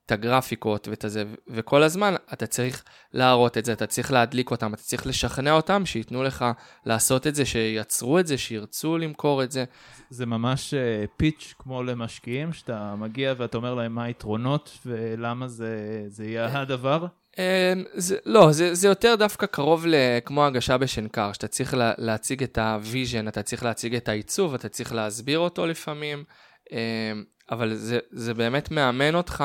את 0.08 0.12
הגרפיקות 0.12 0.88
ואת 0.88 1.04
הזה, 1.04 1.24
וכל 1.48 1.82
הזמן 1.82 2.14
אתה 2.32 2.46
צריך 2.46 2.84
להראות 3.12 3.58
את 3.58 3.64
זה, 3.64 3.72
אתה 3.72 3.86
צריך 3.86 4.12
להדליק 4.12 4.50
אותם, 4.50 4.74
אתה 4.74 4.82
צריך 4.82 5.06
לשכנע 5.06 5.52
אותם, 5.52 5.86
שייתנו 5.86 6.22
לך 6.22 6.44
לעשות 6.86 7.26
את 7.26 7.34
זה, 7.34 7.44
שייצרו 7.44 8.18
את 8.18 8.26
זה, 8.26 8.38
שירצו 8.38 8.98
למכור 8.98 9.42
את 9.42 9.50
זה. 9.50 9.64
זה 10.10 10.26
ממש 10.26 10.74
אה, 10.74 11.04
pitch 11.16 11.54
כמו 11.58 11.82
למשקיעים, 11.82 12.52
שאתה 12.52 12.94
מגיע 12.98 13.34
ואתה 13.38 13.56
אומר 13.56 13.74
להם 13.74 13.94
מה 13.94 14.04
היתרונות 14.04 14.78
ולמה 14.86 15.48
זה, 15.48 16.04
זה 16.06 16.24
יהיה 16.24 16.60
הדבר? 16.60 17.06
אמ, 17.38 17.84
זה, 17.94 18.16
לא, 18.26 18.52
זה, 18.52 18.74
זה 18.74 18.88
יותר 18.88 19.14
דווקא 19.18 19.46
קרוב 19.46 19.86
כמו 20.24 20.44
הגשה 20.44 20.78
בשנקר, 20.78 21.32
שאתה 21.32 21.48
צריך 21.48 21.74
לה, 21.74 21.92
להציג 21.98 22.42
את 22.42 22.58
ה 22.58 22.67
vision, 22.67 23.28
אתה 23.28 23.42
צריך 23.42 23.62
להציג 23.62 23.94
את 23.94 24.08
העיצוב, 24.08 24.54
אתה 24.54 24.68
צריך 24.68 24.92
להסביר 24.92 25.38
אותו 25.38 25.66
לפעמים, 25.66 26.24
אמ, 26.72 27.24
אבל 27.50 27.74
זה, 27.74 27.98
זה 28.10 28.34
באמת 28.34 28.70
מאמן 28.70 29.14
אותך, 29.14 29.44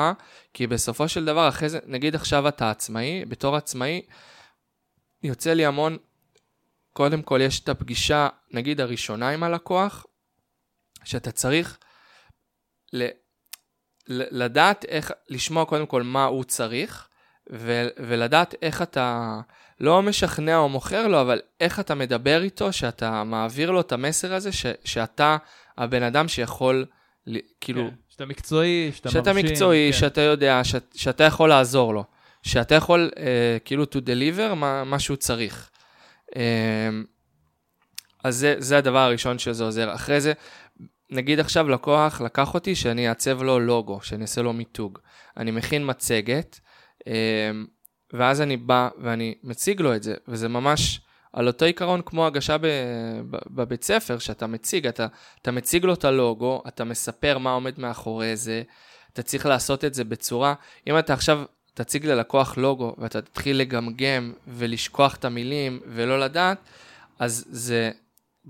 כי 0.54 0.66
בסופו 0.66 1.08
של 1.08 1.24
דבר, 1.24 1.48
אחרי 1.48 1.68
זה, 1.68 1.78
נגיד 1.86 2.14
עכשיו 2.14 2.48
אתה 2.48 2.70
עצמאי, 2.70 3.24
בתור 3.24 3.56
עצמאי, 3.56 4.02
יוצא 5.22 5.52
לי 5.52 5.66
המון, 5.66 5.96
קודם 6.92 7.22
כל 7.22 7.40
יש 7.42 7.60
את 7.60 7.68
הפגישה, 7.68 8.28
נגיד 8.50 8.80
הראשונה 8.80 9.30
עם 9.30 9.42
הלקוח, 9.42 10.06
שאתה 11.04 11.30
צריך 11.30 11.78
ל, 12.92 13.02
ל, 14.08 14.44
לדעת 14.44 14.84
איך, 14.84 15.12
לשמוע 15.28 15.64
קודם 15.64 15.86
כל 15.86 16.02
מה 16.02 16.24
הוא 16.24 16.44
צריך, 16.44 17.08
ו- 17.52 17.88
ולדעת 17.96 18.54
איך 18.62 18.82
אתה 18.82 19.40
לא 19.80 20.02
משכנע 20.02 20.56
או 20.56 20.68
מוכר 20.68 21.08
לו, 21.08 21.20
אבל 21.20 21.40
איך 21.60 21.80
אתה 21.80 21.94
מדבר 21.94 22.42
איתו, 22.42 22.72
שאתה 22.72 23.24
מעביר 23.24 23.70
לו 23.70 23.80
את 23.80 23.92
המסר 23.92 24.34
הזה, 24.34 24.52
ש- 24.52 24.66
שאתה 24.84 25.36
הבן 25.78 26.02
אדם 26.02 26.28
שיכול, 26.28 26.86
כאילו... 27.60 27.88
כן, 27.90 27.94
שאתה 28.08 28.26
מקצועי, 28.26 28.90
שאתה 28.94 29.10
שאתה 29.10 29.32
מרשים. 29.32 29.42
שאתה 29.42 29.52
מקצועי, 29.52 29.92
כן. 29.92 29.98
שאתה 29.98 30.20
יודע, 30.20 30.60
ש- 30.64 30.74
שאתה 30.94 31.24
יכול 31.24 31.48
לעזור 31.48 31.94
לו. 31.94 32.04
שאתה 32.42 32.74
יכול 32.74 33.10
uh, 33.14 33.18
כאילו 33.64 33.84
to 33.84 33.96
deliver 34.06 34.54
מה, 34.54 34.84
מה 34.84 34.98
שהוא 34.98 35.16
צריך. 35.16 35.70
Uh, 36.30 36.36
אז 38.24 38.36
זה, 38.36 38.54
זה 38.58 38.78
הדבר 38.78 38.98
הראשון 38.98 39.38
שזה 39.38 39.64
עוזר. 39.64 39.94
אחרי 39.94 40.20
זה, 40.20 40.32
נגיד 41.10 41.40
עכשיו 41.40 41.68
לקוח 41.68 42.20
לקח 42.20 42.54
אותי 42.54 42.74
שאני 42.74 43.08
אעצב 43.08 43.42
לו 43.42 43.60
לוגו, 43.60 44.00
שאני 44.02 44.22
אעשה 44.22 44.42
לו 44.42 44.52
מיתוג. 44.52 44.98
אני 45.36 45.50
מכין 45.50 45.82
מצגת, 45.90 46.60
אמ, 47.06 47.12
ואז 48.12 48.40
אני 48.40 48.56
בא 48.56 48.88
ואני 49.02 49.34
מציג 49.42 49.80
לו 49.80 49.94
את 49.94 50.02
זה, 50.02 50.14
וזה 50.28 50.48
ממש 50.48 51.00
על 51.34 51.46
אותו 51.46 51.64
עיקרון 51.64 52.02
כמו 52.06 52.26
הגשה 52.26 52.56
בבית 53.50 53.84
ספר, 53.84 54.18
שאתה 54.18 54.46
מציג, 54.46 54.86
אתה, 54.86 55.06
אתה 55.42 55.50
מציג 55.50 55.84
לו 55.84 55.94
את 55.94 56.04
הלוגו, 56.04 56.62
אתה 56.68 56.84
מספר 56.84 57.38
מה 57.38 57.52
עומד 57.52 57.80
מאחורי 57.80 58.36
זה, 58.36 58.62
אתה 59.12 59.22
צריך 59.22 59.46
לעשות 59.46 59.84
את 59.84 59.94
זה 59.94 60.04
בצורה, 60.04 60.54
אם 60.86 60.98
אתה 60.98 61.12
עכשיו 61.12 61.42
תציג 61.74 62.06
ללקוח 62.06 62.56
לוגו 62.56 62.94
ואתה 62.98 63.22
תתחיל 63.22 63.56
לגמגם 63.56 64.32
ולשכוח 64.48 65.16
את 65.16 65.24
המילים 65.24 65.80
ולא 65.86 66.20
לדעת, 66.20 66.58
אז 67.18 67.44
זה, 67.50 67.90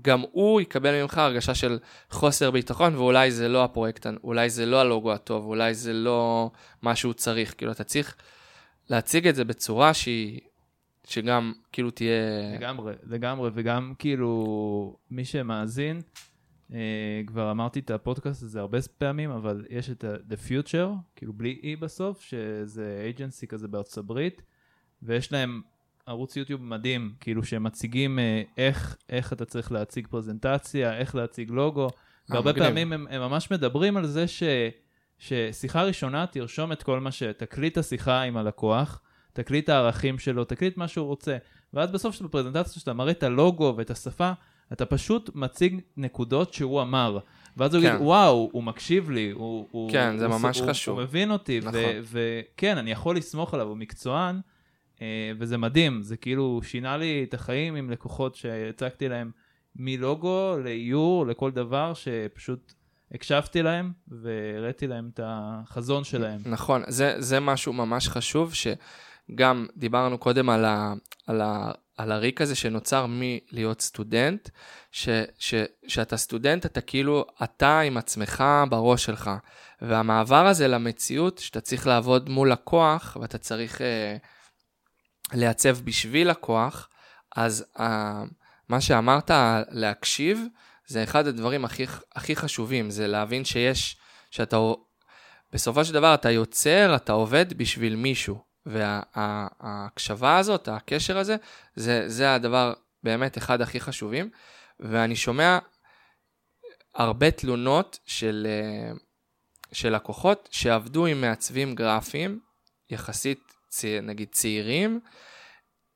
גם 0.01 0.23
הוא 0.31 0.61
יקבל 0.61 1.01
ממך 1.01 1.17
הרגשה 1.17 1.55
של 1.55 1.79
חוסר 2.09 2.51
ביטחון, 2.51 2.95
ואולי 2.95 3.31
זה 3.31 3.47
לא 3.47 3.63
הפרויקט, 3.63 4.07
אולי 4.23 4.49
זה 4.49 4.65
לא 4.65 4.79
הלוגו 4.79 5.13
הטוב, 5.13 5.45
אולי 5.45 5.73
זה 5.73 5.93
לא 5.93 6.51
מה 6.81 6.95
שהוא 6.95 7.13
צריך, 7.13 7.53
כאילו 7.57 7.71
אתה 7.71 7.83
צריך 7.83 8.15
להציג 8.89 9.27
את 9.27 9.35
זה 9.35 9.43
בצורה 9.45 9.93
שהיא, 9.93 10.39
שגם 11.05 11.53
כאילו 11.71 11.91
תהיה... 11.91 12.11
לגמרי, 12.57 12.93
לגמרי, 13.03 13.49
וגם 13.53 13.93
כאילו 13.99 14.97
מי 15.11 15.25
שמאזין, 15.25 16.01
אה, 16.73 17.21
כבר 17.27 17.51
אמרתי 17.51 17.79
את 17.79 17.91
הפודקאסט 17.91 18.43
הזה 18.43 18.59
הרבה 18.59 18.77
פעמים, 18.97 19.31
אבל 19.31 19.65
יש 19.69 19.89
את 19.89 20.03
The 20.03 20.49
Future, 20.49 20.89
כאילו 21.15 21.33
בלי 21.33 21.61
E 21.63 21.79
בסוף, 21.79 22.21
שזה 22.21 23.11
agency 23.15 23.47
כזה 23.47 23.67
בארצות 23.67 23.97
הברית, 23.97 24.41
ויש 25.03 25.31
להם 25.31 25.61
ערוץ 26.05 26.35
יוטיוב 26.35 26.63
מדהים, 26.63 27.13
כאילו 27.19 27.43
שהם 27.43 27.63
מציגים 27.63 28.19
אה, 28.19 28.41
איך, 28.57 28.97
איך 29.09 29.33
אתה 29.33 29.45
צריך 29.45 29.71
להציג 29.71 30.07
פרזנטציה, 30.07 30.97
איך 30.97 31.15
להציג 31.15 31.51
לוגו, 31.51 31.89
והרבה 32.29 32.53
פעמים 32.53 32.93
הם, 32.93 33.07
הם 33.09 33.21
ממש 33.21 33.51
מדברים 33.51 33.97
על 33.97 34.07
זה 34.07 34.27
ש... 34.27 34.43
ששיחה 35.19 35.83
ראשונה 35.83 36.27
תרשום 36.27 36.71
את 36.71 36.83
כל 36.83 36.99
מה 36.99 37.11
ש... 37.11 37.23
תקליט 37.23 37.77
השיחה 37.77 38.21
עם 38.21 38.37
הלקוח, 38.37 39.01
תקליט 39.35 39.63
את 39.63 39.69
הערכים 39.69 40.19
שלו, 40.19 40.43
תקליט 40.43 40.77
מה 40.77 40.87
שהוא 40.87 41.07
רוצה. 41.07 41.37
ואז 41.73 41.91
בסוף 41.91 42.15
של 42.15 42.25
הפרזנטציה 42.25 42.79
שאתה 42.79 42.93
מראה 42.93 43.11
את 43.11 43.23
הלוגו 43.23 43.73
ואת 43.77 43.89
השפה, 43.89 44.31
אתה 44.73 44.85
פשוט 44.85 45.29
מציג 45.35 45.81
נקודות 45.97 46.53
שהוא 46.53 46.81
אמר. 46.81 47.19
ואז 47.57 47.75
הוא 47.75 47.83
כן. 47.83 47.87
יגיד, 47.87 48.01
וואו, 48.01 48.49
הוא 48.51 48.63
מקשיב 48.63 49.09
לי, 49.09 49.31
הוא... 49.31 49.67
הוא 49.71 49.91
כן, 49.91 50.17
זה 50.17 50.25
הוא, 50.25 50.37
ממש 50.37 50.59
הוא, 50.59 50.69
חשוב. 50.69 50.99
הוא 50.99 51.03
מבין 51.03 51.31
אותי, 51.31 51.59
נכון. 51.59 51.79
וכן, 52.03 52.77
אני 52.77 52.91
יכול 52.91 53.17
לסמוך 53.17 53.53
עליו, 53.53 53.67
הוא 53.67 53.77
מקצוען, 53.77 54.39
אה, 55.01 55.31
וזה 55.39 55.57
מדהים, 55.57 56.01
זה 56.01 56.17
כאילו 56.17 56.61
שינה 56.63 56.97
לי 56.97 57.25
את 57.29 57.33
החיים 57.33 57.75
עם 57.75 57.89
לקוחות 57.89 58.35
שהצגתי 58.35 59.09
להם 59.09 59.31
מלוגו 59.75 60.55
לאיור, 60.63 61.27
לכל 61.27 61.51
דבר, 61.51 61.93
שפשוט 61.93 62.73
הקשבתי 63.11 63.63
להם 63.63 63.91
והראיתי 64.07 64.87
להם 64.87 65.09
את 65.13 65.19
החזון 65.23 66.03
שלהם. 66.03 66.41
נכון, 66.45 66.81
זה, 66.87 67.15
זה 67.17 67.39
משהו 67.39 67.73
ממש 67.73 68.09
חשוב, 68.09 68.53
שגם 69.31 69.67
דיברנו 69.77 70.17
קודם 70.17 70.49
על, 70.49 70.65
ה, 70.65 70.93
על, 71.27 71.41
ה, 71.41 71.71
על 71.97 72.11
הריק 72.11 72.41
הזה 72.41 72.55
שנוצר 72.55 73.05
מלהיות 73.09 73.81
סטודנט, 73.81 74.49
ש, 74.91 75.09
ש, 75.39 75.53
שאתה 75.87 76.17
סטודנט, 76.17 76.65
אתה 76.65 76.81
כאילו, 76.81 77.25
אתה 77.43 77.79
עם 77.79 77.97
עצמך 77.97 78.43
בראש 78.69 79.05
שלך. 79.05 79.31
והמעבר 79.81 80.47
הזה 80.47 80.67
למציאות, 80.67 81.37
שאתה 81.37 81.61
צריך 81.61 81.87
לעבוד 81.87 82.29
מול 82.29 82.51
לקוח, 82.51 83.17
ואתה 83.21 83.37
צריך 83.37 83.81
אה, 83.81 84.17
לעצב 85.33 85.81
בשביל 85.81 86.29
לקוח, 86.29 86.89
אז 87.35 87.65
אה, 87.79 88.23
מה 88.69 88.81
שאמרת, 88.81 89.31
להקשיב, 89.69 90.45
זה 90.87 91.03
אחד 91.03 91.27
הדברים 91.27 91.65
הכי, 91.65 91.85
הכי 92.15 92.35
חשובים, 92.35 92.89
זה 92.89 93.07
להבין 93.07 93.45
שיש, 93.45 93.97
שאתה, 94.31 94.57
בסופו 95.53 95.85
של 95.85 95.93
דבר 95.93 96.13
אתה 96.13 96.31
יוצר, 96.31 96.95
אתה 96.95 97.13
עובד 97.13 97.53
בשביל 97.57 97.95
מישהו. 97.95 98.54
וההקשבה 98.65 100.37
הזאת, 100.37 100.67
הקשר 100.67 101.17
הזה, 101.17 101.35
זה, 101.75 102.09
זה 102.09 102.33
הדבר 102.33 102.73
באמת 103.03 103.37
אחד 103.37 103.61
הכי 103.61 103.79
חשובים. 103.79 104.29
ואני 104.79 105.15
שומע 105.15 105.59
הרבה 106.95 107.31
תלונות 107.31 107.99
של, 108.05 108.47
אה, 108.49 108.91
של 109.71 109.95
לקוחות 109.95 110.49
שעבדו 110.51 111.05
עם 111.05 111.21
מעצבים 111.21 111.75
גרפיים, 111.75 112.39
יחסית 112.89 113.53
נגיד 114.01 114.27
צעירים, 114.31 114.99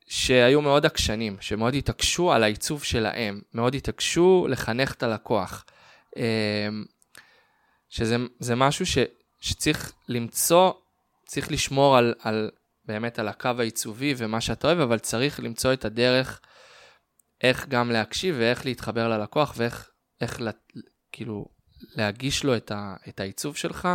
שהיו 0.07 0.61
מאוד 0.61 0.85
עקשנים, 0.85 1.37
שמאוד 1.41 1.73
התעקשו 1.73 2.31
על 2.31 2.43
העיצוב 2.43 2.83
שלהם, 2.83 3.41
מאוד 3.53 3.75
התעקשו 3.75 4.47
לחנך 4.49 4.93
את 4.93 5.03
הלקוח. 5.03 5.65
אה, 6.17 6.69
שזה 7.89 8.17
זה 8.39 8.55
משהו 8.55 8.85
ש, 8.85 8.97
שצריך 9.39 9.93
למצוא, 10.07 10.71
צריך 11.25 11.51
לשמור 11.51 11.97
על, 11.97 12.13
על 12.19 12.51
באמת 12.89 13.19
על 13.19 13.27
הקו 13.27 13.49
העיצובי 13.59 14.13
ומה 14.17 14.41
שאתה 14.41 14.67
אוהב, 14.67 14.79
אבל 14.79 14.99
צריך 14.99 15.39
למצוא 15.39 15.73
את 15.73 15.85
הדרך 15.85 16.41
איך 17.41 17.67
גם 17.67 17.91
להקשיב 17.91 18.35
ואיך 18.39 18.65
להתחבר 18.65 19.07
ללקוח 19.09 19.53
ואיך 19.57 19.89
איך, 20.21 20.41
כאילו 21.11 21.45
להגיש 21.95 22.43
לו 22.43 22.57
את, 22.57 22.71
ה, 22.71 22.95
את 23.09 23.19
העיצוב 23.19 23.55
שלך, 23.55 23.87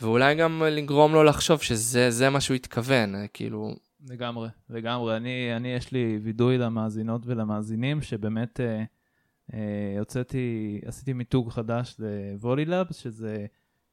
ואולי 0.00 0.34
גם 0.34 0.62
לגרום 0.62 1.12
לו 1.12 1.24
לחשוב 1.24 1.62
שזה 1.62 2.30
מה 2.30 2.40
שהוא 2.40 2.54
התכוון, 2.54 3.14
כאילו... 3.34 3.74
לגמרי, 4.08 4.48
לגמרי. 4.70 5.16
אני, 5.16 5.56
אני 5.56 5.68
יש 5.68 5.92
לי 5.92 6.18
וידוי 6.22 6.58
למאזינות 6.58 7.22
ולמאזינים, 7.26 8.02
שבאמת 8.02 8.60
אה, 8.60 8.84
אה, 9.54 9.98
הוצאתי, 9.98 10.80
עשיתי 10.86 11.12
מיתוג 11.12 11.50
חדש 11.50 11.96
לוולילאבס, 11.98 12.96
שזה, 12.96 13.46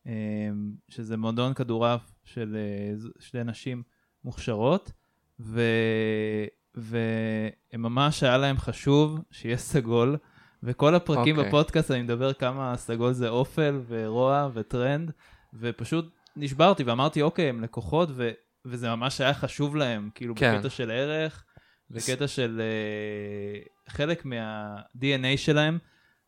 אה, 0.07 0.49
שזה 0.89 1.17
מועדון 1.17 1.53
כדורעף 1.53 2.11
של 2.23 2.57
אה, 2.57 3.09
שתי 3.19 3.43
נשים 3.43 3.83
מוכשרות, 4.25 4.91
ו... 5.39 5.61
וממש 6.75 8.23
היה 8.23 8.37
להם 8.37 8.57
חשוב 8.57 9.19
שיהיה 9.31 9.57
סגול, 9.57 10.17
וכל 10.63 10.95
הפרקים 10.95 11.35
okay. 11.35 11.37
אוקיי. 11.37 11.51
בפודקאסט 11.51 11.91
אני 11.91 12.01
מדבר 12.01 12.33
כמה 12.33 12.77
סגול 12.77 13.13
זה 13.13 13.29
אופל 13.29 13.81
ורוע 13.87 14.49
וטרנד, 14.53 15.11
ופשוט 15.53 16.09
נשברתי 16.35 16.83
ואמרתי, 16.83 17.21
אוקיי, 17.21 17.49
הם 17.49 17.63
לקוחות, 17.63 18.09
ו... 18.11 18.31
וזה 18.65 18.89
ממש 18.89 19.21
היה 19.21 19.33
חשוב 19.33 19.75
להם, 19.75 20.09
כאילו 20.15 20.35
כן. 20.35 20.55
בקטע 20.55 20.69
של 20.69 20.91
ערך, 20.91 21.45
בקטע 21.89 22.27
של 22.27 22.61
uh, 22.61 23.91
חלק 23.91 24.25
מה-DNA 24.25 25.37
שלהם, 25.37 25.77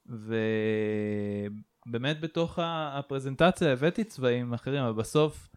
ובאמת 0.06 2.20
בתוך 2.20 2.60
הפרזנטציה 2.62 3.74
הבאתי 3.74 4.04
צבעים 4.04 4.54
אחרים, 4.54 4.84
אבל 4.84 4.94
בסוף 4.94 5.50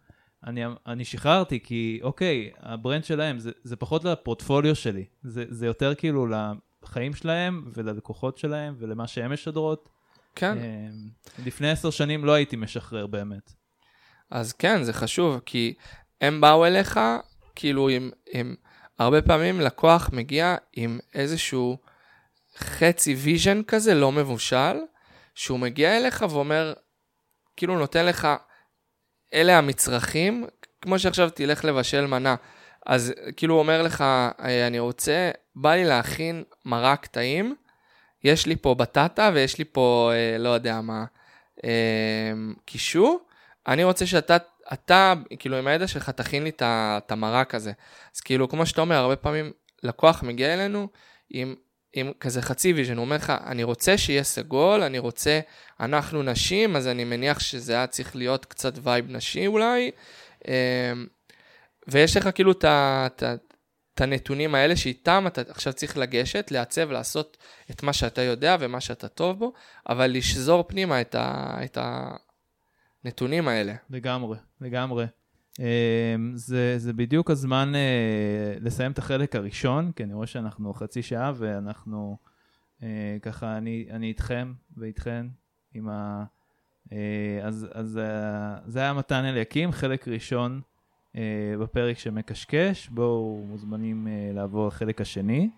אני, 0.47 0.61
אני 0.87 1.05
שחררתי, 1.05 1.59
כי 1.59 1.99
אוקיי, 2.03 2.51
הברנד 2.59 3.03
שלהם 3.03 3.39
זה, 3.39 3.51
זה 3.63 3.75
פחות 3.75 4.03
לפורטפוליו 4.03 4.75
שלי, 4.75 5.05
זה, 5.23 5.45
זה 5.49 5.65
יותר 5.65 5.95
כאילו 5.95 6.27
לחיים 6.83 7.13
שלהם 7.13 7.71
וללקוחות 7.73 8.37
שלהם 8.37 8.75
ולמה 8.77 9.07
שהם 9.07 9.33
משדרות. 9.33 9.89
כן. 10.35 10.57
לפני 11.45 11.69
עשר 11.69 11.89
שנים 11.89 12.25
לא 12.25 12.31
הייתי 12.31 12.55
משחרר 12.55 13.07
באמת. 13.07 13.53
אז 14.29 14.53
כן, 14.53 14.83
זה 14.83 14.93
חשוב, 14.93 15.39
כי 15.45 15.73
הם 16.21 16.41
באו 16.41 16.65
אליך, 16.65 16.99
כאילו 17.55 17.89
עם, 17.89 18.11
עם 18.31 18.55
הרבה 18.99 19.21
פעמים 19.21 19.61
לקוח 19.61 20.09
מגיע 20.13 20.55
עם 20.73 20.99
איזשהו 21.13 21.77
חצי 22.57 23.15
vision 23.15 23.63
כזה, 23.63 23.93
לא 23.93 24.11
מבושל, 24.11 24.77
שהוא 25.35 25.59
מגיע 25.59 25.97
אליך 25.97 26.25
ואומר, 26.29 26.73
כאילו 27.57 27.79
נותן 27.79 28.05
לך, 28.05 28.27
אלה 29.33 29.57
המצרכים, 29.57 30.45
כמו 30.81 30.99
שעכשיו 30.99 31.29
תלך 31.29 31.65
לבשל 31.65 32.05
מנה. 32.05 32.35
אז 32.85 33.13
כאילו 33.37 33.53
הוא 33.53 33.61
אומר 33.61 33.81
לך, 33.81 34.03
אני 34.39 34.79
רוצה, 34.79 35.31
בא 35.55 35.75
לי 35.75 35.85
להכין 35.85 36.43
מרק 36.65 37.05
טעים, 37.05 37.55
יש 38.23 38.45
לי 38.45 38.55
פה 38.55 38.75
בטטה 38.75 39.31
ויש 39.33 39.57
לי 39.57 39.65
פה, 39.65 40.11
אה, 40.13 40.37
לא 40.37 40.49
יודע 40.49 40.81
מה, 40.81 41.05
אה, 41.63 42.33
קישוא, 42.65 43.19
אני 43.67 43.83
רוצה 43.83 44.05
שאתה, 44.05 44.37
אתה, 44.73 45.13
כאילו 45.39 45.57
עם 45.57 45.67
הידע 45.67 45.87
שלך 45.87 46.09
תכין 46.09 46.43
לי 46.43 46.51
את 46.59 47.11
המרק 47.11 47.55
הזה. 47.55 47.71
אז 48.15 48.21
כאילו, 48.21 48.49
כמו 48.49 48.65
שאתה 48.65 48.81
אומר, 48.81 48.95
הרבה 48.95 49.15
פעמים 49.15 49.51
לקוח 49.83 50.23
מגיע 50.23 50.53
אלינו 50.53 50.87
עם, 51.29 51.55
עם 51.93 52.11
כזה 52.19 52.41
חצי 52.41 52.73
vision, 52.73 52.97
הוא 52.97 53.05
אומר 53.05 53.15
לך, 53.15 53.33
אני 53.45 53.63
רוצה 53.63 53.97
שיהיה 53.97 54.23
סגול, 54.23 54.83
אני 54.83 54.99
רוצה, 54.99 55.39
אנחנו 55.79 56.23
נשים, 56.23 56.75
אז 56.75 56.87
אני 56.87 57.03
מניח 57.03 57.39
שזה 57.39 57.73
היה 57.73 57.87
צריך 57.87 58.15
להיות 58.15 58.45
קצת 58.45 58.73
vibe 58.83 59.05
נשי 59.09 59.47
אולי. 59.47 59.91
ויש 61.87 62.17
לך 62.17 62.29
כאילו 62.35 62.51
את 62.51 64.01
הנתונים 64.01 64.55
האלה 64.55 64.75
שאיתם 64.75 65.23
אתה 65.27 65.41
עכשיו 65.47 65.73
צריך 65.73 65.97
לגשת, 65.97 66.51
לעצב, 66.51 66.91
לעשות 66.91 67.37
את 67.71 67.83
מה 67.83 67.93
שאתה 67.93 68.21
יודע 68.21 68.57
ומה 68.59 68.81
שאתה 68.81 69.07
טוב 69.07 69.39
בו, 69.39 69.53
אבל 69.89 70.11
לשזור 70.11 70.63
פנימה 70.67 71.01
את, 71.01 71.15
ה, 71.15 72.15
הנתונים 73.03 73.47
האלה. 73.47 73.73
לגמרי, 73.89 74.37
לגמרי. 74.61 75.05
זה, 76.33 76.73
זה 76.77 76.93
בדיוק 76.93 77.31
הזמן 77.31 77.73
לסיים 78.61 78.91
את 78.91 78.97
החלק 78.97 79.35
הראשון, 79.35 79.91
כי 79.91 80.03
אני 80.03 80.13
רואה 80.13 80.27
שאנחנו 80.27 80.73
חצי 80.73 81.01
שעה 81.01 81.33
ואנחנו 81.35 82.17
ככה, 83.21 83.57
אני, 83.57 83.87
אני 83.89 84.07
איתכם 84.07 84.53
ואיתכן 84.77 85.27
עם 85.73 85.89
ה... 85.89 86.23
אז, 87.43 87.67
אז 87.73 87.99
זה 88.65 88.79
היה 88.79 88.93
מתן 88.93 89.25
אליקים, 89.25 89.71
חלק 89.71 90.07
ראשון 90.07 90.61
בפרק 91.59 91.97
שמקשקש, 91.97 92.89
בואו 92.89 93.45
מוזמנים 93.47 94.07
לעבור 94.33 94.67
לחלק 94.67 95.01
השני. 95.01 95.49